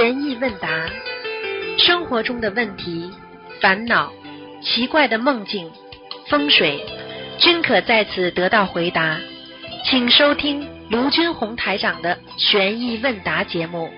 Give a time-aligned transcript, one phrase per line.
[0.00, 0.66] 悬疑问答，
[1.76, 3.12] 生活中的问题、
[3.60, 4.10] 烦恼、
[4.62, 5.70] 奇怪的梦境、
[6.26, 6.82] 风水，
[7.38, 9.18] 均可在此得到回答。
[9.84, 13.90] 请收听卢军红台长的悬疑问答节目。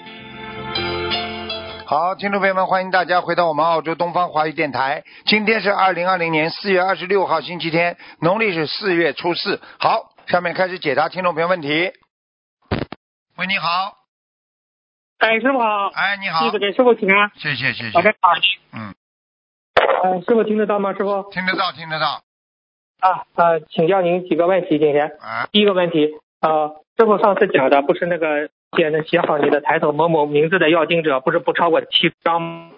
[1.87, 5.05] 好，听众朋友们，欢迎大家回到我们澳洲东方华语电台。
[5.27, 9.61] 今天是二零二零年四月二十六号，星期天，农历是四月初四。
[9.79, 11.93] 好，下面开始解答听众朋友问题。
[13.37, 13.69] 喂，你好，
[15.23, 17.31] 哎，师傅好，哎，你好弟子，给师傅请安。
[17.37, 18.33] 谢谢谢谢，好的，好。
[18.73, 18.93] 嗯，
[20.03, 20.95] 呃，师傅听得到吗？
[20.95, 22.25] 师傅听得到听得到，
[22.99, 24.81] 啊，呃，请教您几个问题。
[24.81, 26.09] 今天啊，第一个问题，
[26.41, 32.73] 呃，师傅上次讲的不是那个写的写好你的抬头某某名字的要经者，不是不超过七张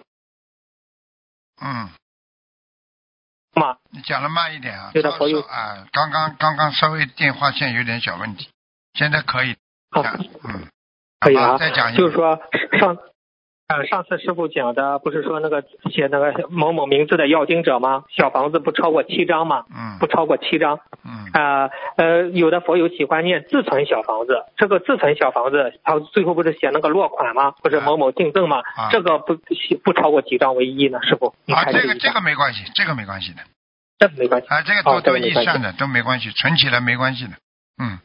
[1.59, 1.89] 嗯，
[3.55, 3.77] 吗？
[3.89, 8.49] 你讲的慢一点啊，稍稍啊，刚刚刚刚稍微电话线有点小问题，
[8.93, 9.55] 现在可以
[9.89, 10.67] 好，讲，嗯，
[11.19, 12.39] 可以啊再讲一下，就是说
[12.79, 12.97] 上。
[13.67, 18.03] 呃，上次师傅讲的不是说那个写那个某某名字的要经者吗？
[18.15, 19.65] 小房子不超过七张吗？
[19.75, 20.77] 嗯不超过七张。
[21.03, 27.55] 嗯啊呃，有的佛友喜欢念自存小房子，这个自存小房子，他最后不是写那个落款吗？
[27.63, 28.59] 或者某某订赠吗？
[28.59, 29.35] 啊这个不
[29.83, 30.99] 不超过几张为宜呢？
[31.01, 31.65] 师傅，你啊。
[31.65, 33.41] 这个这个没关系，这个没关系的。
[33.97, 34.47] 这个没关系。
[34.47, 37.31] 啊，这个哦都都易算的，都没关系，存起来没关系的。
[37.81, 37.97] 嗯，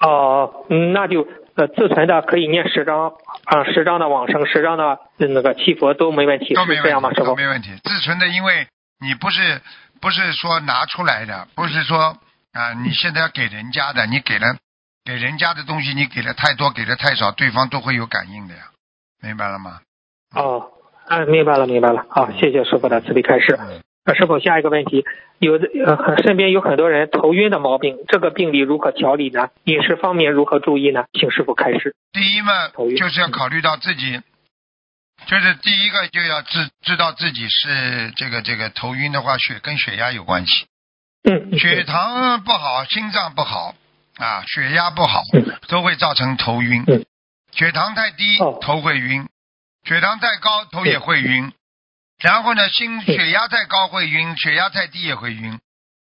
[0.00, 3.12] 哦，嗯那就呃自存的可以念十张
[3.44, 7.08] 啊，十张的往生，十张的呃那个七佛都没问题，都没是这样吗？
[7.08, 7.30] 问题，师傅？
[7.30, 7.70] 都没问题。
[7.84, 8.66] 自存的，因为
[9.00, 9.60] 你不是
[10.00, 12.16] 不是说拿出来的，不是说
[12.52, 14.56] 啊，你现在要给人家的，你给了
[15.04, 18.62] 给人家的东西，你给的太多，给的太少，对方都会有感应的呀，
[19.22, 19.80] 明白了吗？
[20.34, 20.70] 哦，
[21.06, 22.06] 啊，明白了，明白了。
[22.08, 23.58] 好，谢谢师傅的慈悲开示。
[23.60, 25.04] 嗯，那师傅，下一个问题，
[25.38, 29.50] 有的呃，身边有很多人头晕的毛病，这个病例如何调理呢？
[29.64, 31.04] 饮食方面如何注意呢？
[31.12, 31.94] 请师傅开示。
[32.12, 34.20] 第一嘛，就是要考虑到自己，
[35.26, 40.66] 就是第一个就要知知道自己是这个这个头晕的话，血跟血压有关系。
[41.22, 43.76] 嗯，血糖不好，心脏不好
[44.16, 47.04] 啊，血压不好嗯，都会造成头晕嗯。
[47.52, 49.26] 血糖太低哦，头会晕；
[49.84, 51.52] 血糖太高，头也会晕。
[52.22, 55.58] 然后呢，心血压太高会晕，血压太低也会晕。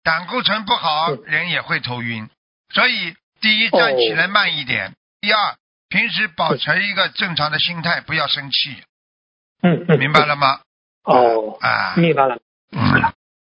[0.03, 2.29] 胆固醇不好，嗯人也会头晕。
[2.73, 4.91] 所以，第一，哦站起来慢一点；
[5.22, 5.55] 第二，
[5.89, 8.83] 平时保持一个正常的心态，不要生气，
[9.61, 10.59] 嗯嗯，明白了吗？
[11.03, 12.38] 哦，啊，明白了。
[12.72, 13.13] 嗯。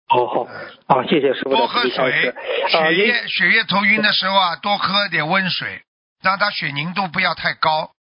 [0.08, 0.48] 哦好，
[0.88, 2.34] 好，谢谢师傅的多喝水。，
[2.70, 5.82] 血液血液头晕的时候啊，多喝点温水，
[6.22, 7.92] 让它血凝度不要太高，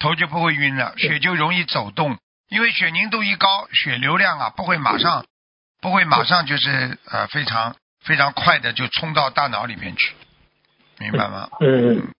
[0.00, 2.18] 头就不会晕了，血就容易走动。
[2.52, 5.24] 因为血凝度一高，血流量啊不会马上
[5.80, 7.74] 不会马上就是呃非常
[8.04, 10.14] 非常快的就冲到大脑里面去，
[10.98, 11.48] 明白吗？
[11.60, 12.12] 嗯，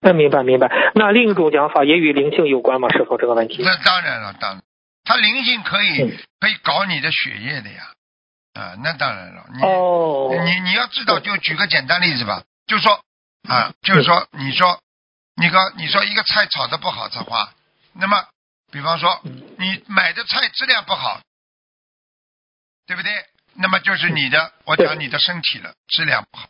[0.00, 0.70] 那明白明白。
[0.94, 2.88] 那另一种讲法也与灵性有关吗？
[2.90, 3.60] 是否这个问题？
[3.64, 4.62] 那当然了，当然，
[5.02, 7.90] 它灵性可以嗯可以搞你的血液的呀，
[8.54, 13.00] 啊，那当然了，你哦，你你要知道，就举个简单例子吧，就说
[13.48, 14.78] 啊，就是说，你说，
[15.34, 17.50] 你个你说一个菜炒的不好的话，
[17.94, 18.24] 那么，
[18.76, 19.22] 比方说
[19.56, 21.22] 你买的菜质量不好，
[22.86, 23.24] 对不对？
[23.54, 26.46] 那么就是你的，我讲你的身体了，质量不好。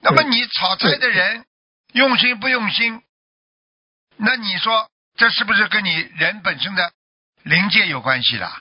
[0.00, 1.46] 那么你炒菜的人
[1.92, 3.00] 用心不用心，
[4.16, 6.90] 那你说这是不是跟你人本身的
[7.44, 8.60] 灵界有关系啦？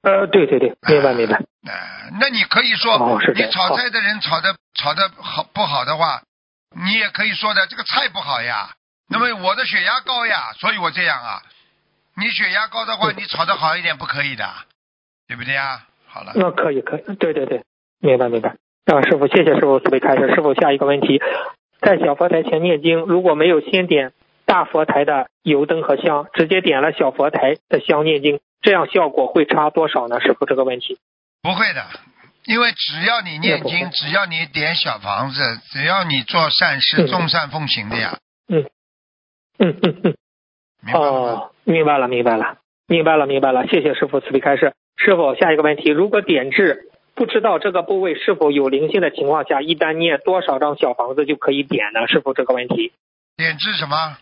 [0.00, 1.36] 呃，对对对，明白明白。
[1.68, 6.22] 呃，那你可以说，哦你炒菜的人炒的炒的好不好的话，
[6.74, 8.74] 你也可以说的这个菜不好呀。
[9.10, 11.42] 那么我的血压高呀，所以我这样啊。
[12.16, 14.48] 你血压高的话，嗯你炒的好一点不可以的，
[15.26, 15.86] 对不对呀？
[16.06, 17.64] 好了，那可以可以，对对对，
[18.00, 18.50] 明白明白。
[18.86, 20.34] 啊，师傅，谢谢师傅慈悲开示。
[20.34, 21.20] 师傅，下一个问题，
[21.80, 24.12] 在小佛台前念经，如果没有先点
[24.44, 30.20] 大佛台的油灯和香，直接点了小佛台的香念经，这样效果会差多少呢？
[30.20, 30.98] 师傅，这个问题。
[31.42, 31.86] 不会的，
[32.44, 35.40] 因为只要你念经，只要你点小房子，
[35.70, 38.18] 只要你做善事，嗯众善奉行的呀，
[38.48, 38.64] 嗯
[39.60, 40.14] 嗯嗯。
[40.82, 41.28] 明白了吗？
[41.28, 42.56] 哦，明白了，明白了，
[42.88, 43.66] 明白了，明白了。
[43.66, 44.74] 谢谢师傅慈悲开示。
[44.96, 52.06] 师傅，下一个问题，如果点痣不知道这个部位是否有灵性的情况下，一般念多少张小房子就可以点呢？
[52.08, 52.92] 师傅，这个问题。
[53.36, 54.16] 点痣什么？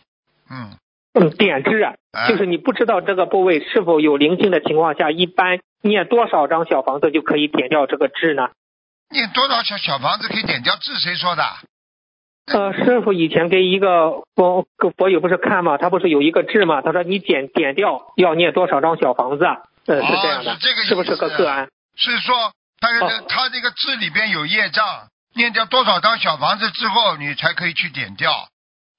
[0.50, 0.76] 嗯，
[1.14, 8.50] 嗯，点痣啊，哎就是你不知道这个部位是否有灵性的情况下，一般念多少张小房子就可以点掉这个痣呢？
[9.10, 10.98] 念多少小小房子可以点掉痣？
[10.98, 11.42] 谁说的？
[12.50, 16.82] 呃，师傅以前给一个佛个佛友不是看嘛，他不是有一个痣嘛？
[16.82, 19.58] 他说你点点掉要念多少张小房子啊？
[19.86, 21.68] 呃，是这样的，哦是这个是不是个个案？
[21.96, 24.84] 是说他哦他这个痣里边有业障，
[25.34, 28.32] 念掉多少张小房子之后，你才可以去点掉。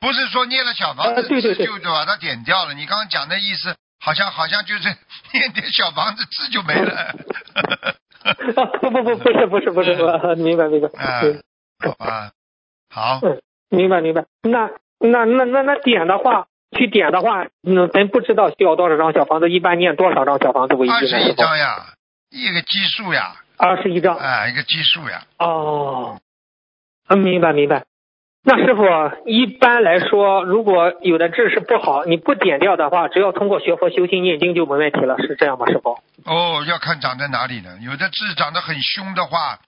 [0.02, 2.74] 不是说念了小房子呃对对对字就把它点掉了。
[2.74, 4.88] 你刚刚讲的意思，好像好像就是
[5.34, 6.94] 念点小房子痣就没了。
[8.56, 11.42] 啊，不不不，不是不是不是，我 明白明白，啊嗯，
[11.84, 12.32] 好吧，
[12.90, 14.26] 好，嗯，明白明白。
[14.44, 14.70] 那
[15.00, 21.34] 那那那那点的话，去点的话，嗯，咱不知道需要多少张小房子，一般念多少张小房子为二十一？
[21.36, 21.94] 张呀，
[22.30, 24.16] 一个基数呀，二十一张。
[24.16, 25.24] 啊，一个基数呀。
[25.38, 26.20] 哦，
[27.08, 27.86] 嗯，明白明白。
[28.42, 28.84] 那师傅，
[29.26, 36.00] 一般来说，如果有的痣是不好，你不点掉的话，只要通过学佛修心念经就没问题了，是这样吗，师傅？
[36.26, 37.78] 哦，要看长在哪里呢？
[37.82, 39.60] 有的痣长得很凶的话，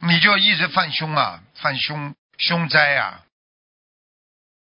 [0.00, 3.22] 你就一直犯凶啊，犯凶凶灾呀、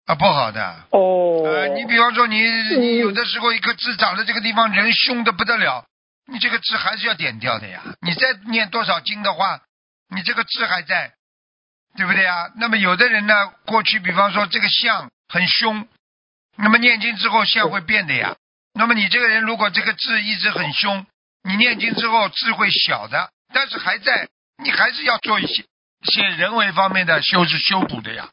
[0.06, 0.86] 啊，不好的。
[0.90, 5.86] 哦，呃，你比方说你你嗯有的时候一颗痣长在这个地方，人凶的不得了，
[6.26, 7.82] 你这个痣还是要点掉的呀。
[8.00, 9.60] 你再念多少经的话，
[10.14, 11.14] 你这个痣还在，
[11.96, 12.52] 对不对呀？
[12.56, 13.34] 那么有的人呢，
[13.64, 15.88] 过去比方说这个相很凶，
[16.56, 18.36] 那么念经之后相会变的呀。
[18.74, 21.06] 那么你这个人如果这个痣一直很凶，
[21.42, 24.28] 你念经之后痣会小的，但是还在，
[24.62, 25.66] 你还是要做一些一
[26.02, 28.28] 些人为方面的修是修补的呀。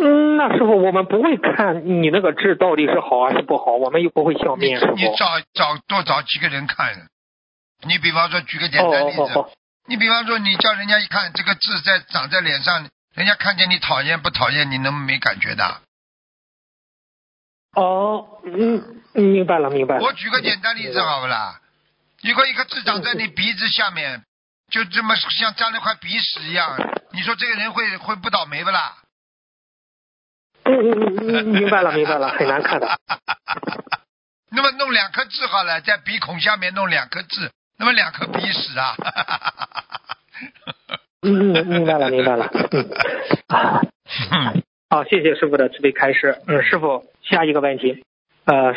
[0.00, 4.80] 嗯，那师傅，我们不会看你那个痣到底是好还是不好，我们又不会相你面。
[4.96, 7.08] 你找找多找几个人看。
[7.86, 9.50] 你比方说，举个简哦单例子，哦哦
[9.86, 15.80] 你比方说，你叫人家一看这个痣在长在脸上，人家看见你讨厌不讨厌，你能没感觉的？
[17.74, 20.02] 哦，嗯，明白了明白了。
[20.02, 21.60] 我举个简单例子好不啦？
[22.22, 24.24] 如果一个痣长在你鼻子下面，
[24.70, 26.76] 就这么像沾了块鼻屎一样，
[27.12, 28.96] 你说这个人会会不倒霉不啦？
[30.64, 32.98] 嗯嗯嗯嗯，明白了 明白了，很难看的。
[34.50, 38.94] 那么弄两颗痣好了，在鼻孔下面弄两颗痣，那么两颗鼻屎啊。
[41.22, 42.48] 嗯嗯，明白了明白了。
[42.70, 42.88] 嗯
[43.48, 43.80] 啊。
[44.90, 46.40] 好，谢谢师傅的慈悲开示。
[46.46, 48.04] 嗯，师傅，下一个问题，
[48.46, 48.74] 呃，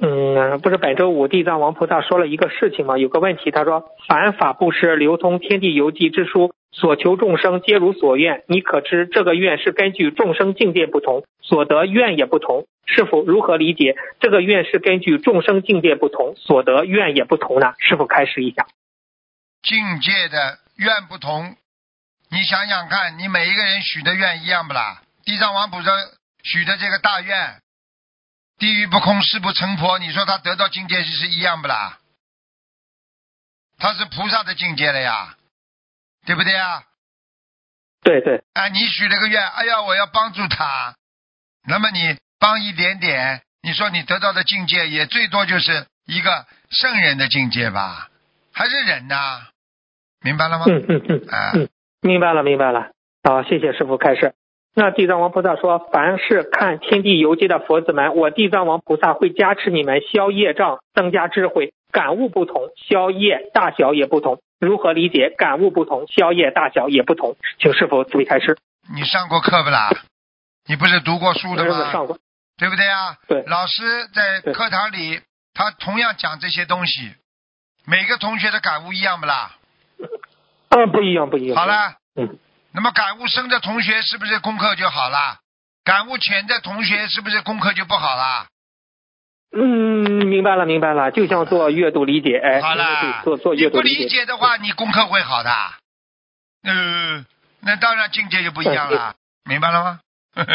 [0.00, 2.98] 嗯，不是本周五地藏王菩萨说了一个事情吗？
[2.98, 8.44] 有个问题，他说凡法布施流通天地游记之书，所求众生皆如所愿。
[8.48, 12.66] 你可知这个愿是根据众生境界不同，所得愿也不同。
[12.84, 17.72] 师傅如何理解这个愿是根据众生境界不同，所得愿也不同呢？
[17.78, 18.66] 师傅开示一下。
[19.62, 21.56] 境界的愿不同，
[22.30, 25.00] 你想想看，你每一个人许的愿一样不啦？
[25.24, 25.90] 地藏王菩萨
[26.42, 27.60] 许的这个大愿，
[28.58, 31.98] 地狱不空，誓不成佛，你说他得到境界是一样不啦？
[33.78, 35.36] 他是菩萨的境界了呀，
[36.26, 36.82] 对不对呀？
[38.02, 40.96] 对对，啊，你许了个愿，哎呀，我要帮助他，
[41.66, 48.08] 那么你帮一点点，你说你得到的境界也最多就是一个圣人的境界吧，
[48.52, 49.48] 还是人呐？
[50.22, 50.64] 明白了吗？
[50.68, 51.68] 嗯嗯嗯啊嗯，
[52.00, 52.90] 明白了明白了。
[53.22, 54.34] 好，谢谢师傅开示。
[54.78, 61.72] 那地藏王菩萨说，凡是看天地游记的佛子们，我地藏王菩萨会加持你们消业障，增加智慧。
[61.90, 64.38] 感悟不同，消业大小也不同。
[64.60, 65.30] 如何理解？
[65.36, 67.36] 感悟不同，消业大小也不同。
[67.58, 68.56] 请师傅慈悲开示。
[68.94, 69.90] 你上过课不啦？
[70.68, 71.90] 你不是读过书的吗？
[71.90, 72.16] 上过。
[72.56, 73.16] 对不对啊？
[73.26, 73.82] 对老师
[74.14, 75.18] 在课堂里，
[75.54, 77.10] 他同样讲这些东西，
[77.84, 79.56] 每个同学的感悟一样不啦？
[80.68, 81.56] 嗯，不一样，不一样。
[81.56, 81.66] 好。
[81.66, 82.38] 了，嗯，
[82.78, 85.38] 那么感悟深的同学是不是功课就好了？
[85.82, 88.46] 感悟浅的同学是不是功课就不好了？
[89.50, 91.10] 嗯，明白了，明白了。
[91.10, 94.26] 就像做阅读理解，哎，好了，做做阅读理解。
[94.26, 95.50] 的话，你功课会好的。
[96.62, 97.26] 呃，
[97.62, 100.00] 那当然境界就不一样了，明白了吗？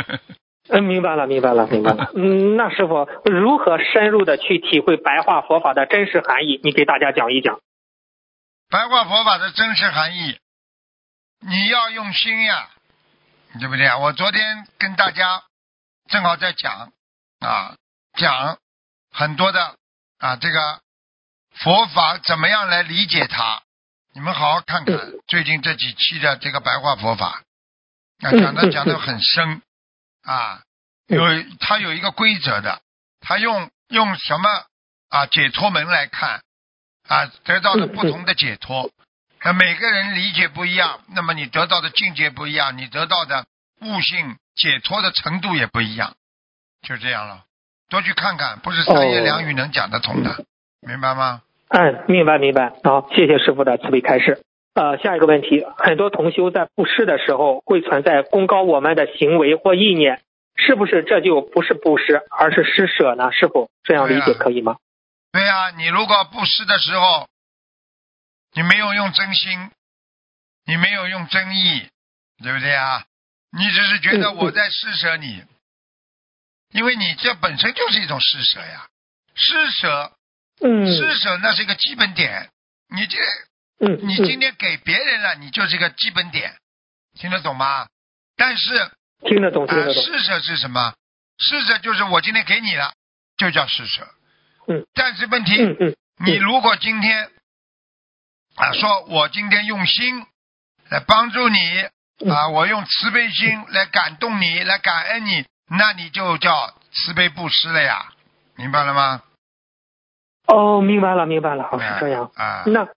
[0.69, 2.09] 嗯，明白了，明白了，明白了。
[2.15, 6.61] 嗯，那师傅如何深入的去体会白话佛法的真实含义？
[6.63, 7.59] 你给大家讲一讲。
[8.69, 10.37] 白话佛法的真实含义，
[11.45, 12.69] 你要用心呀，
[13.59, 13.97] 对不对啊？
[13.97, 15.43] 我昨天跟大家
[16.09, 16.93] 正好在讲
[17.39, 17.75] 啊，
[18.13, 18.57] 讲
[19.11, 19.77] 很多的
[20.19, 20.81] 啊，这个
[21.51, 23.61] 佛法怎么样来理解它？
[24.13, 24.97] 你们好好看看
[25.27, 27.41] 最近这几期的这个白话佛法，
[28.21, 29.61] 啊，讲的讲的很深
[30.23, 30.63] 啊，
[31.07, 31.21] 有
[31.59, 32.81] 它有一个规则的，
[33.19, 34.65] 它用用什么
[35.09, 36.41] 啊解脱门来看
[37.09, 38.91] 啊，得到的不同的解脱。
[39.45, 43.45] 那每个人理解不一样，那么你得到的境界不一样，你得到的
[43.81, 46.13] 悟性解脱的程度也不一样，
[46.81, 47.43] 就这样了。
[47.89, 50.45] 多去看看，不是三言两语能讲得通的，
[50.87, 51.41] 明白吗？
[51.69, 52.71] 嗯，明白明白。
[52.83, 54.43] 好，谢谢师傅的慈悲开示。
[54.75, 60.21] 呃，下一个问题，很多同修在布施的时候会存在功高我们的行为或意念，
[60.55, 63.31] 是不是这就不是布施，而是施舍呢？
[63.31, 64.77] 师傅这样理解可以吗？
[65.31, 67.27] 对呀、你如果布施的时候，
[68.53, 69.71] 你没有用真心，
[70.65, 71.87] 你没有用真意，
[72.43, 73.05] 对不对啊？
[73.51, 75.43] 你只是觉得我在施舍你，
[76.71, 78.87] 因为你这本身就是一种施舍呀，
[79.35, 80.11] 施舍，
[80.61, 82.49] 嗯施舍那是一个基本点。
[82.89, 83.17] 你这
[83.79, 86.55] 嗯，你嗯今天给别人了，你就是一个基本点，
[87.19, 87.87] 听得懂吗？
[88.35, 88.91] 但是啊、
[89.25, 90.95] 听得懂听得懂，施舍是什么？
[91.39, 92.93] 施舍就是我今天给你了，
[93.37, 94.07] 就叫施舍。
[94.67, 94.85] 嗯。
[94.93, 97.31] 但是问题，嗯嗯你如果今天
[98.55, 100.25] 啊，说我今天用心
[100.89, 101.57] 来帮助你
[102.23, 108.13] 嗯啊，我用慈悲心来感动你，来感恩你，那你就叫慈悲布施了呀，
[108.55, 109.21] 明白了吗？
[110.47, 112.31] 哦，明白了明白了，好是这样。
[112.35, 112.87] 啊，那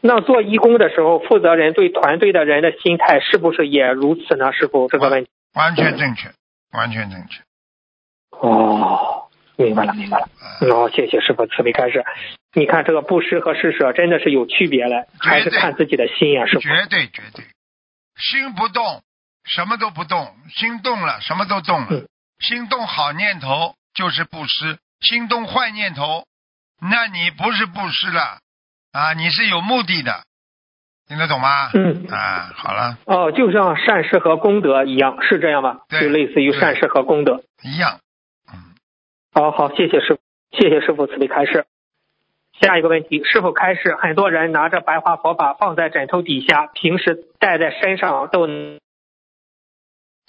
[0.00, 4.52] 那做义工的时候，负责人对团队的人的心态是不是也如此呢？
[4.52, 5.30] 师傅，这个问题。
[5.54, 6.32] 完全正确，
[6.72, 7.42] 完全正确。
[8.30, 9.21] 哦，
[9.64, 10.24] 明白了明白了。
[10.24, 12.04] 啊哦，谢谢师傅慈悲开示。
[12.54, 16.60] 你看这个布施和施舍真的是有区别的，还是看自己的心呀，师傅。
[16.60, 17.44] 绝对绝对，
[18.16, 19.02] 心不动，
[19.44, 21.86] 什么都不动；心动了，什么都动了。
[21.90, 22.06] 嗯
[22.42, 26.24] 心动好念头就是布施，心动坏念头，
[26.80, 28.38] 那你不是布施了
[28.90, 30.24] 啊，你是有目的的，
[31.06, 31.70] 听得懂吗？
[31.72, 35.82] 嗯，啊，好了，哦，就像善事和功德一样，是这样吧？
[35.88, 37.44] 对就类似于善事和功德。
[37.62, 38.00] 一样。
[39.34, 40.20] 嗯，好好，谢谢师傅，
[40.50, 41.64] 谢谢师傅慈悲开示。
[42.60, 48.78] 下一个问题，师傅开示，很多人拿着白话佛法放在枕头底下，平时带在身上都能，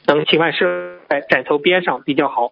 [0.05, 2.51] 能请问是在枕头边上比较好？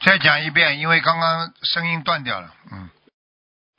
[0.00, 2.48] 再讲一遍，因为刚刚声音断掉了。
[2.72, 2.90] 嗯，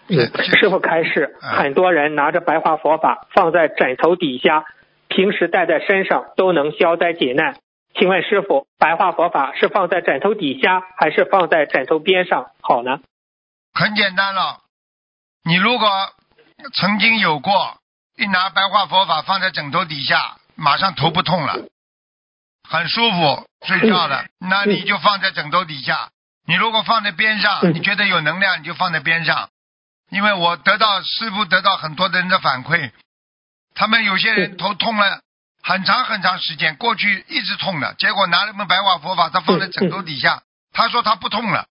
[0.08, 4.66] 嗯，师傅开示，嗯很多人拿着白话佛法放在枕头底下，
[5.10, 7.58] 平时带在身上都能消灾解难。
[7.96, 13.00] 请问师傅，白话佛法是放在枕头底下，还是放在枕头边上好呢？
[13.74, 14.62] 很简单了。
[15.44, 15.90] 你如果
[16.74, 17.78] 曾经有过，
[18.18, 21.56] 一拿白话佛法放在枕头底下，马上头不痛了，
[22.70, 26.10] 很舒服，睡觉了，那你就放在枕头底下。
[26.46, 29.50] 你如果放在边上，嗯你觉得有能量，你就放在边上。
[30.10, 32.92] 因为我得到师傅得到很多的人的反馈，
[33.76, 35.22] 他们有些人头痛了
[35.62, 40.42] 很长很长时间，过去一直痛的，结果拿了本白话佛法，他放在枕头底下，
[40.74, 41.68] 他说他不痛了。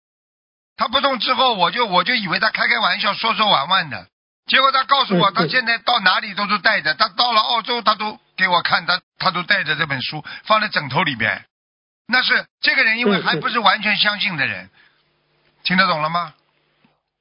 [0.78, 4.08] 他不痛之后，我就我就以为他开开玩笑，说说玩玩的。
[4.48, 6.94] 结果他告诉我，他现在到哪里都是带着。
[6.96, 11.46] 他到了澳洲，他都给我看，他他都带着这本书放在枕头里边。
[12.08, 14.70] 那是这个人，因为还不是完全相信的人，
[15.64, 16.34] 听得懂了吗？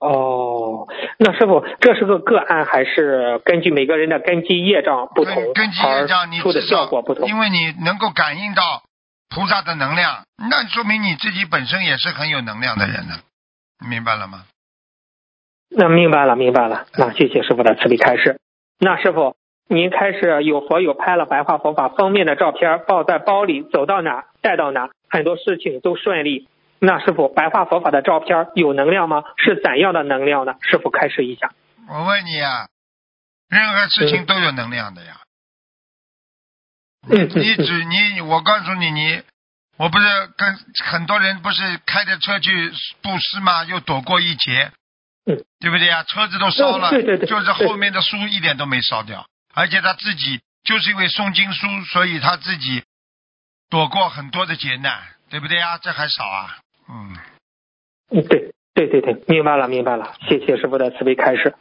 [0.04, 0.86] 哦，
[1.18, 7.26] 那师傅，这是个个案，还是根据每个人的根基业障不同根根据业障，你而出的效果不同？
[7.26, 8.82] 因为你能够感应到
[9.34, 13.14] 菩萨的能量，那说明你自己本身也是很有能量的人呢。
[13.88, 14.44] 明白了吗？
[15.70, 16.84] 那明白了，明白了。
[16.96, 18.38] 那谢谢师傅的慈悲开示。
[18.78, 19.34] 那师傅，
[19.68, 26.46] 您开始有佛友拍了白话佛法封面的照片，抱在包里，走到哪带到哪，很多事情都顺利。
[26.84, 29.22] 那师傅，白话佛法的照片有能量吗？
[29.36, 30.54] 是怎样的能量呢？
[30.60, 31.52] 师傅开示一下。
[31.88, 32.68] 我问你啊，
[33.48, 35.20] 任何事情都有能量的呀。
[35.20, 35.20] 嗯
[37.06, 39.22] 你你只你，我告诉你，你
[39.76, 40.06] 我不是
[40.38, 42.72] 跟很多人不是开着车去
[43.02, 43.64] 布施吗？
[43.64, 44.72] 又躲过一劫，
[45.26, 46.02] 嗯，对不对呀？
[46.04, 52.82] 车子都烧了，对对对就是后面的书一点都没烧掉，而且他自己就是因为诵经书，所以他自己
[53.68, 55.76] 躲过很多的劫难，对不对呀？
[55.76, 56.56] 这还少啊，
[56.88, 57.16] 嗯，
[58.10, 61.54] 嗯，对对对对，明白了明白了，谢谢师傅的慈悲开示。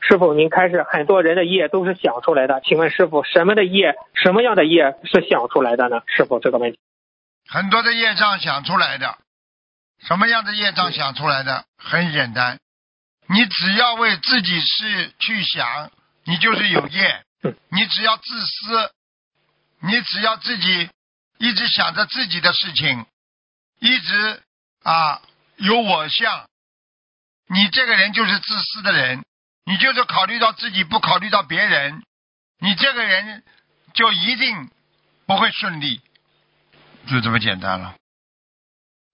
[0.00, 6.02] 师傅，您开始很多人的业都是想出来的，请问师傅，什么的业，什么样的业是想出来的呢？
[6.06, 6.78] 师傅这个问题。
[7.48, 9.18] 很多的业障想出来的，
[9.98, 11.64] 什么样的业障想出来的？
[11.76, 12.60] 很简单，
[13.28, 15.90] 你只要为自己事去想，
[16.24, 17.56] 你就是有业嗯。
[17.70, 18.90] 你只要自私，
[19.80, 20.88] 你只要自己
[21.38, 23.06] 一直想着自己的事情，
[23.80, 24.40] 一直
[24.86, 25.20] 啊
[25.56, 26.46] 有我相，
[27.48, 29.24] 你这个人就是自私的人，
[29.64, 32.04] 你就是考虑到自己，不考虑到别人，
[32.60, 33.42] 你这个人
[33.94, 34.70] 就一定
[35.26, 36.00] 不会顺利。
[37.08, 37.96] 就这么简单了。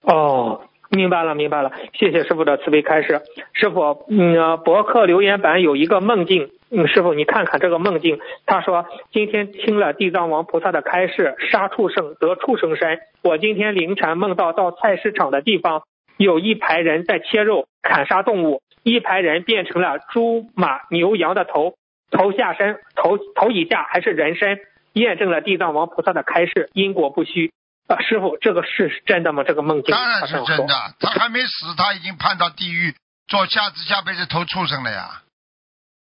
[0.02, 3.22] 哦，明白了，明白了，谢谢师傅的慈悲开示。
[3.54, 8.20] 师傅，嗯，博客留言板有一个梦境，嗯，师傅你看看这个梦境。
[8.44, 12.98] 他说今天听了地藏王菩萨的开示，杀畜生得畜生身。
[13.22, 15.82] 我今天凌晨梦到到菜市场的地方，
[16.18, 21.72] 有一排人在切肉砍杀动物，一排人变成了猪、马、牛、羊的头，
[22.10, 24.58] 头下身，头头以下还是人身，
[24.92, 27.50] 验证了地藏王菩萨的开示，因果不虚。
[27.92, 29.44] 啊，师傅，这个是真的吗？
[29.44, 32.94] 这个梦境当然是真的，他还没死，他已经判到地狱
[33.28, 35.22] 做下子下辈子投畜生了呀。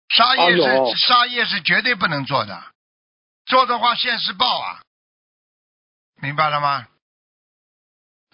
[0.09, 2.61] 杀业是、哎杀业是绝对不能做的，
[3.45, 4.81] 做的话现世报啊，
[6.21, 6.87] 明白了吗？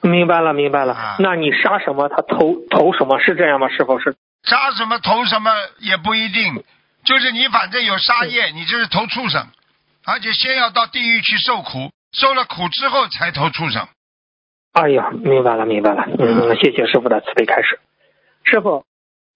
[0.01, 0.94] 明白了，明白了。
[0.94, 3.70] 啊那你杀什么，他投投什么，是这样吗？
[3.70, 4.16] 师傅是？
[4.44, 6.63] 杀什么投什么也不一定，
[7.04, 9.48] 就是你反正有杀业，你就是投畜生，
[10.06, 13.88] 而且先要到地狱去受苦，受了苦之后才投畜生。
[14.74, 16.06] 哎呀，明白了，明白了。
[16.20, 17.80] 嗯，谢谢师傅的慈悲开示。
[18.44, 18.86] 师傅，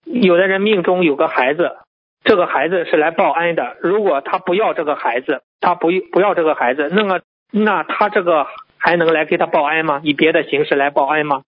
[0.05, 1.77] 有的人命中有个孩子，
[2.23, 3.75] 这个孩子是来报恩的。
[3.81, 7.21] 如果他不要这个孩子，他不不要这个孩子，那么
[7.51, 8.45] 那他这个
[8.77, 10.01] 还能来给他报恩吗？
[10.03, 11.41] 以别的形式来报恩吗？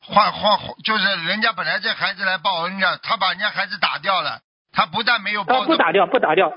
[0.00, 4.40] 换换就是人家本来这孩子来报恩的，他把人家孩子打掉了，
[4.72, 6.50] 他不但没有报，他不打掉，不打掉，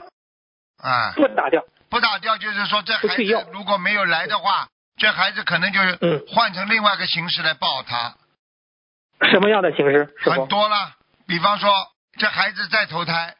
[0.78, 1.64] 啊，不打掉。
[1.92, 8.16] 不打掉，就是说这孩子如果没有来的话，这孩子可能就是嗯换成另外一个形式来报他，
[9.30, 10.10] 什么样的形式？
[10.24, 10.48] 很？
[10.48, 10.94] 多了。
[11.28, 11.70] 比方说，
[12.18, 13.36] 这孩子再投胎，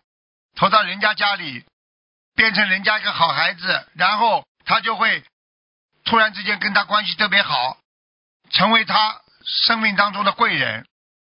[0.56, 1.64] 投到人家家里，
[2.36, 5.24] 变成人家一个好孩子，然后他就会
[6.04, 7.78] 突然之间跟他关系特别好，
[8.52, 10.86] 成为他生命当中的贵人。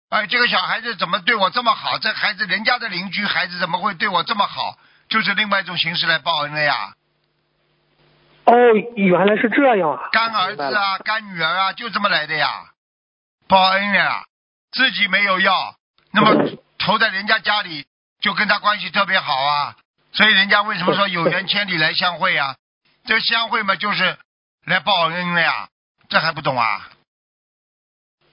[0.08, 1.98] 哎，这个小孩子怎么对我这么好？
[1.98, 4.76] 这孩子人家的邻居孩子怎么会对我这么好？
[5.08, 6.94] 就是另外一种形式来报恩了呀。
[8.44, 8.54] 哦，
[8.96, 10.08] 原来是这样啊！
[10.12, 12.48] 干儿子啊，干女儿啊，就这么来的呀，
[13.48, 14.24] 报恩呀，
[14.72, 15.76] 自己没有要，
[16.12, 17.86] 那么投在人家家里，
[18.20, 19.76] 就跟他关系特别好啊，
[20.12, 22.56] 所以人家为什么说有缘千里来相会啊？
[23.04, 24.16] 这相会嘛，就是
[24.66, 25.68] 来报恩的呀，
[26.08, 26.88] 这还不懂啊？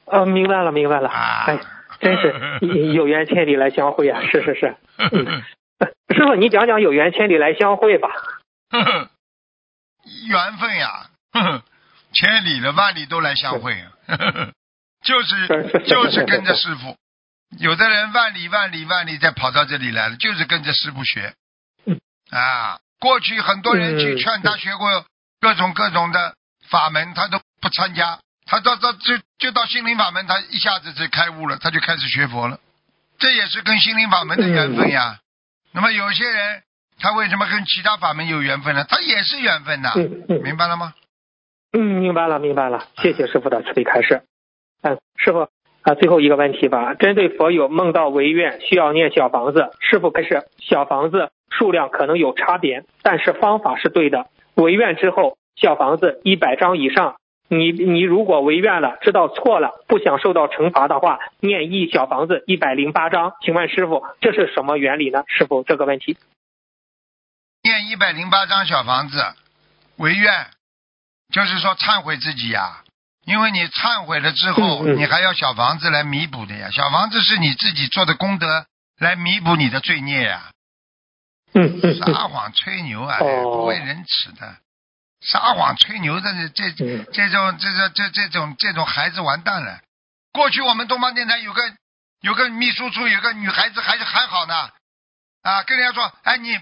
[0.05, 1.09] 呃，明白了，明白了。
[1.09, 1.59] 啊，哎，
[1.99, 2.59] 真是
[2.93, 4.21] 有缘千里来相会啊！
[4.31, 4.75] 是是是。
[4.97, 5.43] 嗯
[6.09, 8.09] 师傅，你讲讲有缘千里来相会吧。
[10.27, 11.63] 缘分呀，呵 呵
[12.13, 14.51] 千里了万里都来相会啊，呵 呵
[15.03, 15.47] 就是
[15.87, 16.97] 就是跟着师傅。
[17.57, 21.33] 有的人万里万里万里再跑到这里来了，就是跟着师傅学
[21.85, 21.99] 嗯。
[22.29, 25.05] 啊，过去很多人去嗯劝他学过
[25.41, 26.35] 各种各种的
[26.69, 28.19] 法门，他都不参加。
[28.45, 32.59] 他到到就就到心灵法门，他一下子就开悟了，他就开始学佛了。
[33.19, 35.19] 这也是跟心灵法门的缘分呀。
[35.71, 36.63] 那么有些人
[36.99, 38.85] 他为什么跟其他法门有缘分呢？
[38.87, 40.93] 他也是缘分呐，嗯嗯明白了吗？
[41.71, 42.85] 嗯，明白了，明白了。
[43.01, 44.23] 谢谢师傅的慈悲开示。
[44.81, 45.47] 嗯，师傅
[45.83, 46.93] 啊，最后一个问题吧。
[46.95, 54.27] 针对佛友梦到违愿需要念小房子，师傅开示，小房子数量可能有差别，但是方法是对的。
[54.55, 57.15] 违愿之后，小房子一百张以上。
[57.51, 63.33] 你你如果违愿了，知道错了，不想受到惩罚的话，念一小房子一百零八张。
[63.41, 65.23] 请问师傅，这是什么原理呢？
[65.25, 66.15] 师傅这个问题。
[67.79, 69.33] 念一百零八张小房子，
[69.97, 70.51] 唯愿，
[71.33, 72.83] 就是说忏悔自己呀。
[73.25, 76.69] 因为你忏悔了之后，嗯嗯你还要小房子来弥补的呀。
[76.71, 78.65] 小房子是你自己做的功德
[78.97, 80.51] 来弥补你的罪孽呀。
[81.53, 84.57] 嗯嗯嗯撒谎吹牛啊，哦不为人耻的。
[85.21, 89.79] 撒谎吹牛的这这嗯这种这这这这种这种孩子完蛋了。
[90.31, 91.61] 过去我们东方电台有个
[92.21, 94.69] 有个秘书处有个女孩子还是还好呢，
[95.41, 96.57] 啊，跟人家说，哎你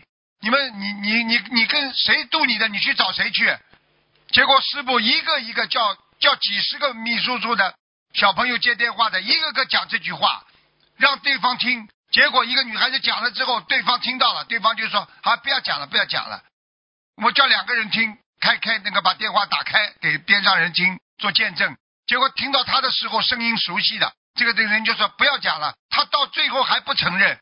[0.48, 3.54] 你们你你你你跟谁渡你的，你去找谁去。
[4.30, 7.76] 结果师傅一个一个叫叫几十个秘书处的
[8.14, 10.46] 小朋友接电话的，一个个讲这句话，
[10.96, 11.90] 让对方听。
[12.12, 16.42] 结果一个女孩子讲了之后，对方听到了，对方就说：“好，不要讲了，不要讲了。”
[17.22, 21.76] 我叫两个人听，开开那个把电话打开给边上人听做见证。
[22.06, 27.38] 结果听到他的时候，声音熟悉的，这个这个人就说：“不要讲了。”他到最后还不承认，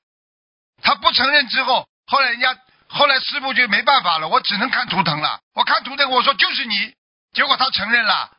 [0.82, 5.40] 他不承认之后，后来人家后来师傅就没办法了，我只能看图腾了。
[5.54, 6.94] 我看图腾，我说就是你，
[7.34, 8.30] 结果他承认了，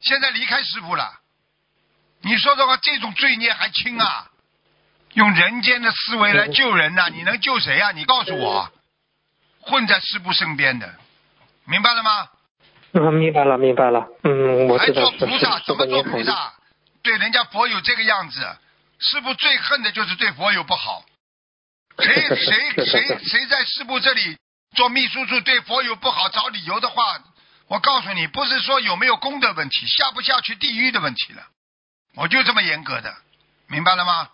[0.00, 1.20] 现在离开师傅了。
[2.20, 4.26] 你说的话，这种罪孽还轻啊？
[5.14, 7.92] 用人间的思维来救人呐、你能救谁啊？
[7.92, 8.70] 你告诉我，
[9.60, 10.94] 混在师傅身边的，
[11.64, 12.28] 明白了吗？
[12.92, 14.06] 嗯，明白了，明白了。
[14.24, 16.52] 嗯，我还知道还做菩萨，怎么做菩萨？
[17.02, 18.56] 对人家佛友这个样子，
[18.98, 21.04] 师傅最恨的就是对佛友不好。
[21.98, 24.36] 谁谁谁 谁在师傅这里
[24.76, 27.02] 做秘书处对佛友不好，找理由的话，
[27.68, 31.42] 我告诉你，不是说有没有功德问题，下不下去地狱的问题了。
[32.14, 33.14] 我就这么严格的，
[33.68, 34.30] 明白了吗？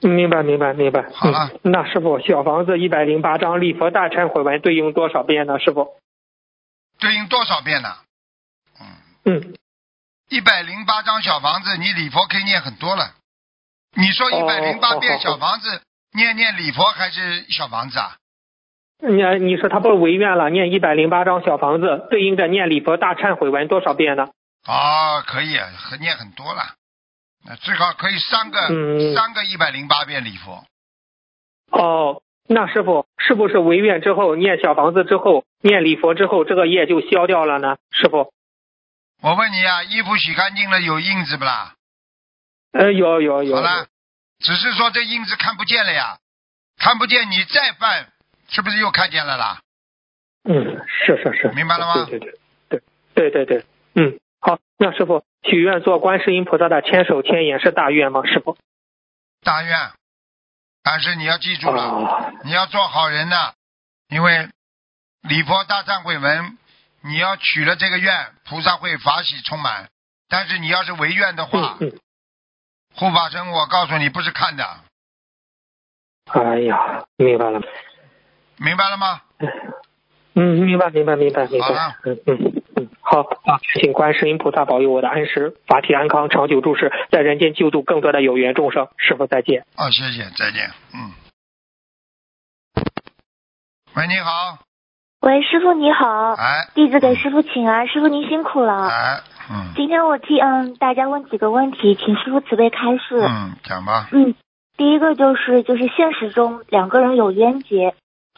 [0.00, 1.08] 明白，明白，明白。
[1.14, 5.58] 好了嗯那师傅，小房子一百零八张礼佛大忏悔文对应多少遍呢？
[5.58, 5.96] 师傅？
[6.98, 7.96] 对应多少遍呢？
[8.80, 8.86] 嗯，
[9.24, 9.54] 嗯，
[10.28, 13.14] 一百零八张小房子，你礼佛可以念很多了。
[13.94, 15.80] 你说一百零八遍小房子，
[16.16, 18.16] 念念礼佛还是小房子啊？
[18.98, 24.28] 你你说他不是违愿了，念一百零八张小房子，对应着念礼佛大忏悔文多少遍呢？
[24.66, 26.62] 哦，可以，很念很多了。
[27.44, 30.64] 那最好可以三个、嗯三个一百零八遍礼佛。
[31.70, 37.76] 哦，那师傅是不是违愿之后念小房子之后念礼佛之后，这个业就消掉了呢？
[37.90, 38.32] 师傅？
[39.22, 41.74] 我问你啊，衣服洗干净了有印子不啦？
[42.72, 43.56] 呃，有有有。
[43.56, 43.86] 好了，
[44.38, 46.18] 只是说这印子看不见了呀，
[46.78, 48.12] 看不见你再犯，
[48.48, 49.60] 是不是又看见了啦？
[50.44, 50.54] 嗯，
[50.86, 51.48] 是是是。
[51.54, 52.06] 明白了吗？
[52.06, 52.80] 对对对
[53.14, 58.22] 对对对对，嗯，好，那师傅许愿做观世音菩萨的千手千眼是大愿吗？
[58.24, 58.56] 师傅？
[59.42, 59.90] 大愿，
[60.82, 63.54] 但是你要记住了，哦你要做好人呐、
[64.08, 64.48] 因为
[65.22, 66.58] 礼佛大忏悔文，
[67.02, 69.88] 你要许了这个愿，菩萨会法喜充满。
[70.28, 72.00] 但是你要是违愿的话，嗯嗯。
[72.96, 74.64] 护法神，我告诉你，不是看的，
[76.32, 77.60] 哎呀，明白了。
[78.58, 79.20] 明白了吗？
[80.34, 81.96] 嗯，明白明白明白明白。
[82.04, 88.88] 嗯嗯嗯，好啊，请观世音菩萨保佑我的恩师法体安康，长久住世，在人间救度更多的有缘众生。
[88.96, 89.66] 师傅再见。
[89.76, 91.12] 哦，谢谢，再见，嗯。
[93.94, 94.58] 喂，你好，
[95.20, 98.86] 喂，师傅你好，哎，弟子给师傅请安，师傅您辛苦了。
[98.86, 103.18] 哎，嗯今天我替嗯大家问几个问题，请师傅慈悲开示。
[103.20, 104.34] 嗯，讲吧，嗯，
[104.76, 107.94] 第一个就是就是现实中两个人有冤结，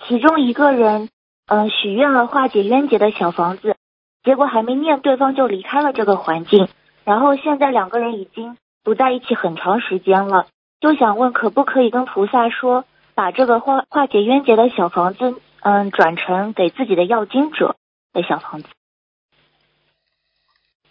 [0.06, 1.08] 其中一个人
[1.46, 3.76] 嗯、呃许愿了化解冤结的小房子，
[4.22, 6.68] 结果还没念，对方就离开了这个环境，
[7.04, 10.46] 然后现在两个人已经不在一起很长时间了，
[10.80, 17.76] 就想问可不可以跟菩萨说，把这个化化解冤结的小房子嗯转成给自己的要经者
[18.12, 18.68] 的小房子。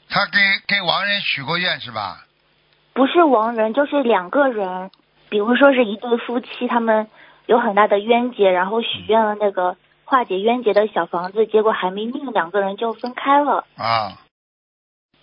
[0.10, 2.24] 他给给亡人许过愿是吧？
[2.94, 4.90] 不是亡人，就是两个人，
[5.30, 7.08] 比如说是一对夫妻，他们
[7.46, 13.68] 有很大的冤结，然后许愿了那个化解冤结的小房子，结果还没命，两个人就分开了。
[13.78, 14.18] 啊，